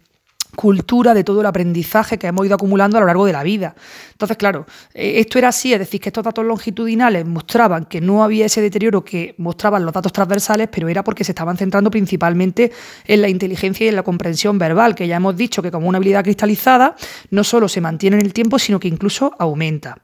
cultura, 0.54 1.14
de 1.14 1.24
todo 1.24 1.40
el 1.40 1.46
aprendizaje 1.46 2.18
que 2.18 2.26
hemos 2.26 2.44
ido 2.44 2.54
acumulando 2.54 2.98
a 2.98 3.00
lo 3.00 3.06
largo 3.06 3.24
de 3.24 3.32
la 3.32 3.42
vida. 3.42 3.74
Entonces, 4.12 4.36
claro, 4.36 4.66
eh, 4.92 5.14
esto 5.16 5.38
era 5.38 5.48
así, 5.48 5.72
es 5.72 5.78
decir, 5.78 6.00
que 6.00 6.10
estos 6.10 6.24
datos 6.24 6.44
longitudinales 6.44 7.24
mostraban 7.24 7.86
que 7.86 8.00
no 8.00 8.22
había 8.22 8.46
ese 8.46 8.60
deterioro 8.60 9.02
que 9.02 9.34
mostraban 9.38 9.84
los 9.84 9.94
datos 9.94 10.12
transversales, 10.12 10.68
pero 10.70 10.88
era 10.88 11.02
porque 11.02 11.24
se 11.24 11.32
estaban 11.32 11.56
centrando 11.56 11.90
principalmente 11.90 12.72
en 13.06 13.22
la 13.22 13.28
inteligencia 13.28 13.86
y 13.86 13.88
en 13.88 13.96
la 13.96 14.02
comprensión 14.02 14.58
verbal, 14.58 14.94
que 14.94 15.08
ya 15.08 15.16
hemos 15.16 15.36
dicho 15.36 15.62
que 15.62 15.70
como 15.70 15.88
una 15.88 15.96
habilidad 15.96 16.24
cristalizada 16.24 16.94
no 17.30 17.42
solo 17.42 17.68
se 17.68 17.80
mantiene 17.80 18.18
en 18.18 18.26
el 18.26 18.34
tiempo, 18.34 18.58
sino 18.58 18.78
que 18.78 18.88
incluso 18.88 19.34
aumenta. 19.38 19.96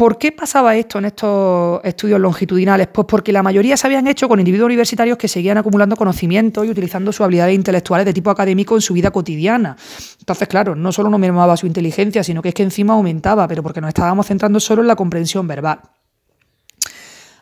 ¿Por 0.00 0.16
qué 0.16 0.32
pasaba 0.32 0.74
esto 0.76 0.98
en 0.98 1.04
estos 1.04 1.82
estudios 1.84 2.18
longitudinales? 2.18 2.86
Pues 2.86 3.06
porque 3.06 3.34
la 3.34 3.42
mayoría 3.42 3.76
se 3.76 3.86
habían 3.86 4.06
hecho 4.06 4.30
con 4.30 4.38
individuos 4.38 4.68
universitarios 4.68 5.18
que 5.18 5.28
seguían 5.28 5.58
acumulando 5.58 5.94
conocimiento 5.94 6.64
y 6.64 6.70
utilizando 6.70 7.12
sus 7.12 7.20
habilidades 7.20 7.54
intelectuales 7.54 8.06
de 8.06 8.14
tipo 8.14 8.30
académico 8.30 8.74
en 8.76 8.80
su 8.80 8.94
vida 8.94 9.10
cotidiana. 9.10 9.76
Entonces, 10.18 10.48
claro, 10.48 10.74
no 10.74 10.90
solo 10.90 11.10
no 11.10 11.18
mermaba 11.18 11.54
su 11.58 11.66
inteligencia, 11.66 12.24
sino 12.24 12.40
que 12.40 12.48
es 12.48 12.54
que 12.54 12.62
encima 12.62 12.94
aumentaba, 12.94 13.46
pero 13.46 13.62
porque 13.62 13.82
nos 13.82 13.88
estábamos 13.88 14.26
centrando 14.26 14.58
solo 14.58 14.80
en 14.80 14.88
la 14.88 14.96
comprensión 14.96 15.46
verbal. 15.46 15.80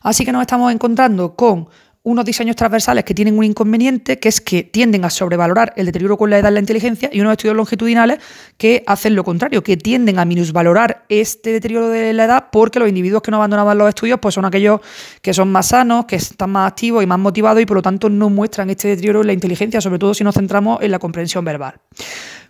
Así 0.00 0.25
que 0.25 0.33
nos 0.33 0.41
estamos 0.41 0.73
encontrando 0.73 1.37
con 1.37 1.69
unos 2.09 2.25
diseños 2.25 2.57
transversales 2.57 3.05
que 3.05 3.12
tienen 3.12 3.37
un 3.37 3.45
inconveniente, 3.45 4.19
que 4.19 4.31
es 4.31 4.41
que 4.41 4.62
tienden 4.62 5.05
a 5.05 5.11
sobrevalorar 5.11 5.75
el 5.77 5.85
deterioro 5.85 6.17
con 6.17 6.31
la 6.31 6.38
edad 6.38 6.49
en 6.49 6.55
la 6.55 6.61
inteligencia, 6.61 7.11
y 7.12 7.21
unos 7.21 7.33
estudios 7.33 7.55
longitudinales 7.55 8.19
que 8.57 8.83
hacen 8.87 9.15
lo 9.15 9.25
contrario, 9.25 9.62
que 9.62 9.77
tienden 9.77 10.19
a 10.19 10.25
minusvalorar 10.25 11.05
este 11.11 11.53
deterioro 11.53 11.91
de 11.91 12.15
la 12.15 12.25
edad 12.25 12.47
porque 12.50 12.79
los 12.79 12.88
individuos 12.88 13.23
que 13.23 13.31
no 13.31 13.37
abandonaban 13.37 13.77
los 13.77 13.91
estudios 13.91 14.19
pues 14.21 14.35
son 14.35 14.47
aquellos 14.47 14.81
que 15.21 15.35
son 15.35 15.53
más 15.53 15.67
sanos, 15.67 16.07
que 16.07 16.17
están 16.17 16.50
más 16.50 16.69
activos 16.73 17.05
y 17.05 17.07
más 17.07 17.19
motivados 17.19 17.61
y 17.61 17.67
por 17.67 17.77
lo 17.77 17.83
tanto 17.83 18.09
no 18.09 18.31
muestran 18.31 18.71
este 18.71 18.88
deterioro 18.88 19.21
en 19.21 19.27
la 19.27 19.35
inteligencia, 19.35 19.81
sobre 19.83 19.99
todo 19.99 20.15
si 20.15 20.25
nos 20.25 20.35
centramos 20.35 20.81
en 20.81 20.91
la 20.91 20.99
comprensión 20.99 21.45
verbal. 21.45 21.75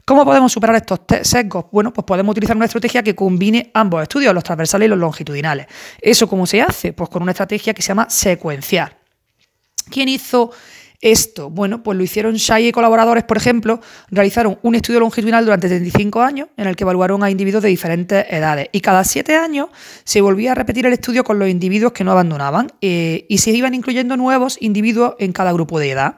¿Cómo 0.05 0.25
podemos 0.25 0.53
superar 0.53 0.77
estos 0.77 1.01
sesgos? 1.23 1.67
Bueno, 1.73 1.93
pues 1.93 2.05
podemos 2.05 2.33
utilizar 2.33 2.57
una 2.57 2.67
estrategia 2.67 3.03
que 3.03 3.17
combine 3.17 3.73
ambos 3.75 4.03
estudios, 4.03 4.33
los 4.33 4.45
transversales 4.45 4.87
y 4.87 4.89
los 4.89 4.99
longitudinales. 4.99 5.67
¿Eso 6.01 6.29
cómo 6.29 6.47
se 6.47 6.63
hace? 6.63 6.93
Pues 6.93 7.11
con 7.11 7.23
una 7.23 7.33
estrategia 7.33 7.75
que 7.75 7.83
se 7.83 7.89
llama 7.89 8.09
secuenciar. 8.09 9.08
¿Quién 9.89 10.09
hizo 10.09 10.51
esto? 11.01 11.51
Bueno, 11.51 11.83
pues 11.83 11.97
lo 11.97 12.05
hicieron 12.05 12.35
Shai 12.35 12.69
y 12.69 12.73
colaboradores, 12.73 13.25
por 13.25 13.37
ejemplo, 13.37 13.81
realizaron 14.11 14.59
un 14.63 14.75
estudio 14.75 15.01
longitudinal 15.01 15.45
durante 15.45 15.69
35 15.69 16.23
años 16.23 16.49
en 16.57 16.67
el 16.67 16.77
que 16.77 16.85
evaluaron 16.85 17.23
a 17.23 17.31
individuos 17.31 17.63
de 17.63 17.69
diferentes 17.69 18.27
edades 18.31 18.69
y 18.73 18.81
cada 18.81 19.05
7 19.05 19.37
años 19.37 19.69
se 20.05 20.21
volvía 20.21 20.53
a 20.53 20.55
repetir 20.55 20.87
el 20.87 20.93
estudio 20.93 21.25
con 21.25 21.39
los 21.39 21.49
individuos 21.49 21.93
que 21.93 22.05
no 22.05 22.13
abandonaban 22.13 22.73
eh, 22.81 23.27
y 23.29 23.39
se 23.39 23.51
iban 23.51 23.75
incluyendo 23.75 24.17
nuevos 24.17 24.57
individuos 24.61 25.15
en 25.19 25.33
cada 25.33 25.53
grupo 25.53 25.79
de 25.79 25.91
edad. 25.91 26.17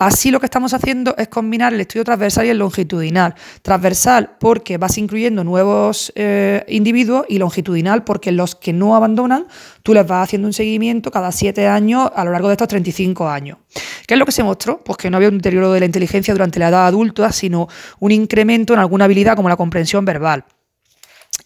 Así 0.00 0.30
lo 0.30 0.38
que 0.38 0.46
estamos 0.46 0.74
haciendo 0.74 1.16
es 1.18 1.26
combinar 1.26 1.74
el 1.74 1.80
estudio 1.80 2.04
transversal 2.04 2.46
y 2.46 2.50
el 2.50 2.58
longitudinal. 2.58 3.34
Transversal 3.62 4.36
porque 4.38 4.78
vas 4.78 4.96
incluyendo 4.96 5.42
nuevos 5.42 6.12
eh, 6.14 6.64
individuos 6.68 7.26
y 7.28 7.38
longitudinal 7.38 8.04
porque 8.04 8.30
los 8.30 8.54
que 8.54 8.72
no 8.72 8.94
abandonan, 8.94 9.48
tú 9.82 9.94
les 9.94 10.06
vas 10.06 10.22
haciendo 10.22 10.46
un 10.46 10.52
seguimiento 10.52 11.10
cada 11.10 11.32
siete 11.32 11.66
años 11.66 12.12
a 12.14 12.24
lo 12.24 12.30
largo 12.30 12.46
de 12.46 12.52
estos 12.52 12.68
35 12.68 13.28
años. 13.28 13.58
¿Qué 14.06 14.14
es 14.14 14.20
lo 14.20 14.24
que 14.24 14.30
se 14.30 14.44
mostró? 14.44 14.84
Pues 14.84 14.98
que 14.98 15.10
no 15.10 15.16
había 15.16 15.30
un 15.30 15.38
deterioro 15.38 15.72
de 15.72 15.80
la 15.80 15.86
inteligencia 15.86 16.32
durante 16.32 16.60
la 16.60 16.68
edad 16.68 16.86
adulta, 16.86 17.32
sino 17.32 17.66
un 17.98 18.12
incremento 18.12 18.74
en 18.74 18.78
alguna 18.78 19.06
habilidad 19.06 19.34
como 19.34 19.48
la 19.48 19.56
comprensión 19.56 20.04
verbal. 20.04 20.44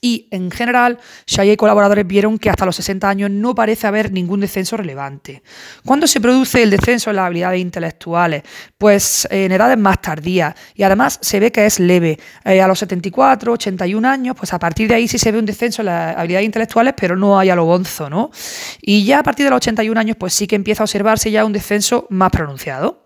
Y 0.05 0.27
en 0.33 0.51
general, 0.51 0.99
Shaya 1.29 1.53
y 1.53 1.57
colaboradores 1.57 2.05
vieron 2.05 2.37
que 2.37 2.51
hasta 2.51 2.67
los 2.67 2.75
60 2.75 3.09
años 3.09 3.31
no 3.31 3.55
parece 3.55 3.87
haber 3.87 4.11
ningún 4.11 4.41
descenso 4.41 4.77
relevante. 4.77 5.45
¿Cuándo 5.85 6.09
se 6.09 6.21
produce 6.21 6.61
el 6.61 6.71
descenso 6.71 7.11
en 7.11 7.17
las 7.17 7.27
habilidades 7.27 7.61
intelectuales? 7.61 8.43
Pues 8.77 9.29
en 9.31 9.53
edades 9.53 9.79
más 9.79 10.03
tardías 10.03 10.57
y 10.75 10.83
además 10.83 11.21
se 11.23 11.39
ve 11.39 11.53
que 11.53 11.67
es 11.67 11.79
leve. 11.79 12.19
Eh, 12.45 12.61
a 12.61 12.67
los 12.67 12.81
74, 12.81 13.53
81 13.53 14.09
años, 14.09 14.35
pues 14.37 14.53
a 14.53 14.59
partir 14.59 14.89
de 14.89 14.97
ahí 14.97 15.07
sí 15.07 15.19
se 15.19 15.31
ve 15.31 15.39
un 15.39 15.47
descenso 15.47 15.83
en 15.83 15.87
las 15.87 16.17
habilidades 16.17 16.47
intelectuales, 16.47 16.95
pero 16.97 17.17
no 17.17 17.39
hay 17.39 17.51
a 17.51 17.55
lo 17.55 17.65
bonzo, 17.65 18.11
¿no? 18.11 18.33
Y 18.81 19.05
ya 19.05 19.21
a 19.21 19.23
partir 19.23 19.45
de 19.45 19.51
los 19.51 19.59
81 19.59 20.01
años, 20.01 20.17
pues 20.19 20.35
sí 20.35 20.49
que 20.49 20.57
empieza 20.57 20.83
a 20.83 20.87
observarse 20.87 21.31
ya 21.31 21.45
un 21.45 21.53
descenso 21.53 22.09
más 22.11 22.33
pronunciado. 22.33 23.02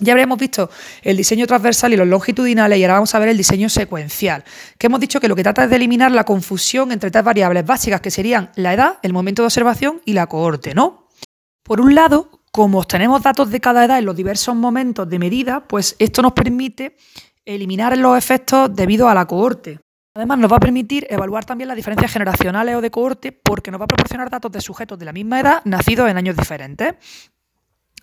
Ya 0.00 0.14
habríamos 0.14 0.38
visto 0.38 0.70
el 1.02 1.16
diseño 1.16 1.46
transversal 1.46 1.92
y 1.92 1.96
los 1.96 2.08
longitudinales 2.08 2.78
y 2.78 2.84
ahora 2.84 2.94
vamos 2.94 3.14
a 3.14 3.18
ver 3.18 3.28
el 3.28 3.36
diseño 3.36 3.68
secuencial, 3.68 4.42
que 4.78 4.86
hemos 4.86 5.00
dicho 5.00 5.20
que 5.20 5.28
lo 5.28 5.36
que 5.36 5.42
trata 5.42 5.64
es 5.64 5.70
de 5.70 5.76
eliminar 5.76 6.10
la 6.10 6.24
confusión 6.24 6.92
entre 6.92 7.10
tres 7.10 7.22
variables 7.22 7.66
básicas 7.66 8.00
que 8.00 8.10
serían 8.10 8.50
la 8.56 8.72
edad, 8.72 8.98
el 9.02 9.12
momento 9.12 9.42
de 9.42 9.46
observación 9.46 10.00
y 10.04 10.14
la 10.14 10.26
cohorte, 10.26 10.74
¿no? 10.74 11.08
Por 11.62 11.80
un 11.80 11.94
lado, 11.94 12.42
como 12.50 12.78
obtenemos 12.78 13.22
datos 13.22 13.50
de 13.50 13.60
cada 13.60 13.84
edad 13.84 13.98
en 13.98 14.06
los 14.06 14.16
diversos 14.16 14.56
momentos 14.56 15.08
de 15.08 15.18
medida, 15.18 15.68
pues 15.68 15.94
esto 15.98 16.22
nos 16.22 16.32
permite 16.32 16.96
eliminar 17.44 17.96
los 17.98 18.16
efectos 18.16 18.74
debido 18.74 19.08
a 19.08 19.14
la 19.14 19.26
cohorte. 19.26 19.78
Además, 20.14 20.38
nos 20.38 20.52
va 20.52 20.56
a 20.56 20.60
permitir 20.60 21.06
evaluar 21.08 21.46
también 21.46 21.68
las 21.68 21.76
diferencias 21.76 22.12
generacionales 22.12 22.74
o 22.74 22.82
de 22.82 22.90
cohorte 22.90 23.32
porque 23.32 23.70
nos 23.70 23.80
va 23.80 23.84
a 23.84 23.88
proporcionar 23.88 24.28
datos 24.28 24.52
de 24.52 24.60
sujetos 24.60 24.98
de 24.98 25.06
la 25.06 25.12
misma 25.12 25.40
edad 25.40 25.62
nacidos 25.64 26.10
en 26.10 26.18
años 26.18 26.36
diferentes. 26.36 26.94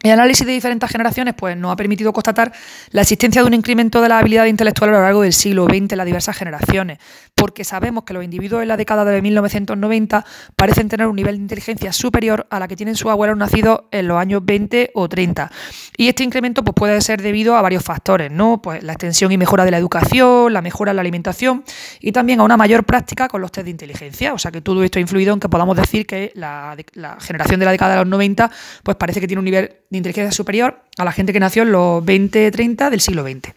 El 0.01 0.11
análisis 0.11 0.47
de 0.47 0.53
diferentes 0.53 0.89
generaciones 0.89 1.33
pues, 1.33 1.57
nos 1.57 1.73
ha 1.73 1.75
permitido 1.75 2.13
constatar 2.13 2.53
la 2.91 3.01
existencia 3.01 3.41
de 3.41 3.47
un 3.47 3.53
incremento 3.53 4.01
de 4.01 4.07
la 4.07 4.19
habilidad 4.19 4.45
intelectual 4.45 4.91
a 4.91 4.93
lo 4.93 5.01
largo 5.01 5.23
del 5.23 5.33
siglo 5.33 5.65
XX 5.65 5.91
en 5.91 5.97
las 5.97 6.05
diversas 6.05 6.37
generaciones, 6.37 6.99
porque 7.35 7.65
sabemos 7.65 8.05
que 8.05 8.13
los 8.13 8.23
individuos 8.23 8.61
en 8.61 8.69
la 8.69 8.77
década 8.77 9.03
de 9.03 9.21
1990 9.21 10.25
parecen 10.55 10.87
tener 10.87 11.05
un 11.05 11.17
nivel 11.17 11.35
de 11.35 11.41
inteligencia 11.41 11.91
superior 11.91 12.47
a 12.49 12.61
la 12.61 12.69
que 12.69 12.77
tienen 12.77 12.95
sus 12.95 13.11
abuelos 13.11 13.35
nacidos 13.35 13.81
en 13.91 14.07
los 14.07 14.17
años 14.17 14.41
20 14.45 14.91
o 14.93 15.09
30. 15.09 15.51
Y 15.97 16.07
este 16.07 16.23
incremento 16.23 16.63
pues, 16.63 16.75
puede 16.75 17.01
ser 17.01 17.21
debido 17.21 17.57
a 17.57 17.61
varios 17.61 17.83
factores, 17.83 18.31
¿no? 18.31 18.61
Pues 18.61 18.81
la 18.81 18.93
extensión 18.93 19.33
y 19.33 19.37
mejora 19.37 19.65
de 19.65 19.71
la 19.71 19.77
educación, 19.79 20.53
la 20.53 20.61
mejora 20.61 20.91
en 20.91 20.95
la 20.95 21.01
alimentación 21.01 21.65
y 21.99 22.13
también 22.13 22.39
a 22.39 22.43
una 22.43 22.55
mayor 22.55 22.85
práctica 22.85 23.27
con 23.27 23.41
los 23.41 23.51
test 23.51 23.65
de 23.65 23.71
inteligencia. 23.71 24.33
O 24.33 24.37
sea 24.37 24.49
que 24.49 24.61
todo 24.61 24.81
esto 24.81 24.97
ha 24.97 25.01
influido 25.01 25.33
en 25.33 25.41
que 25.41 25.49
podamos 25.49 25.75
decir 25.75 26.07
que 26.07 26.31
la, 26.35 26.77
la 26.93 27.19
generación 27.19 27.59
de 27.59 27.65
la 27.65 27.73
década 27.73 27.95
de 27.95 27.97
los 27.97 28.07
90 28.07 28.49
pues 28.81 28.95
parece 28.95 29.19
que 29.19 29.27
tiene 29.27 29.39
un 29.39 29.45
nivel 29.45 29.75
de 29.89 29.97
inteligencia 29.97 30.31
superior 30.31 30.79
a 30.97 31.05
la 31.05 31.11
gente 31.11 31.33
que 31.33 31.39
nació 31.39 31.63
en 31.63 31.71
los 31.71 32.03
20-30 32.03 32.89
del 32.89 33.01
siglo 33.01 33.23
XX. 33.23 33.53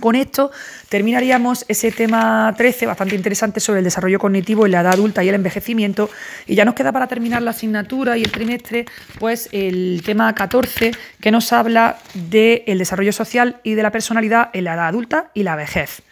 Con 0.00 0.14
esto 0.14 0.52
terminaríamos 0.88 1.64
ese 1.66 1.90
tema 1.90 2.54
13, 2.56 2.86
bastante 2.86 3.16
interesante, 3.16 3.58
sobre 3.58 3.80
el 3.80 3.84
desarrollo 3.84 4.18
cognitivo 4.18 4.64
en 4.64 4.72
la 4.72 4.82
edad 4.82 4.92
adulta 4.92 5.24
y 5.24 5.28
el 5.28 5.34
envejecimiento. 5.34 6.08
Y 6.46 6.54
ya 6.54 6.64
nos 6.64 6.74
queda 6.74 6.92
para 6.92 7.08
terminar 7.08 7.42
la 7.42 7.50
asignatura 7.50 8.16
y 8.16 8.22
el 8.22 8.30
trimestre, 8.30 8.86
pues 9.18 9.48
el 9.50 10.02
tema 10.04 10.32
14, 10.34 10.92
que 11.20 11.30
nos 11.32 11.52
habla 11.52 11.98
del 12.14 12.78
desarrollo 12.78 13.12
social 13.12 13.60
y 13.64 13.74
de 13.74 13.82
la 13.82 13.90
personalidad 13.90 14.50
en 14.52 14.64
la 14.64 14.74
edad 14.74 14.86
adulta 14.86 15.30
y 15.34 15.42
la 15.42 15.56
vejez. 15.56 16.02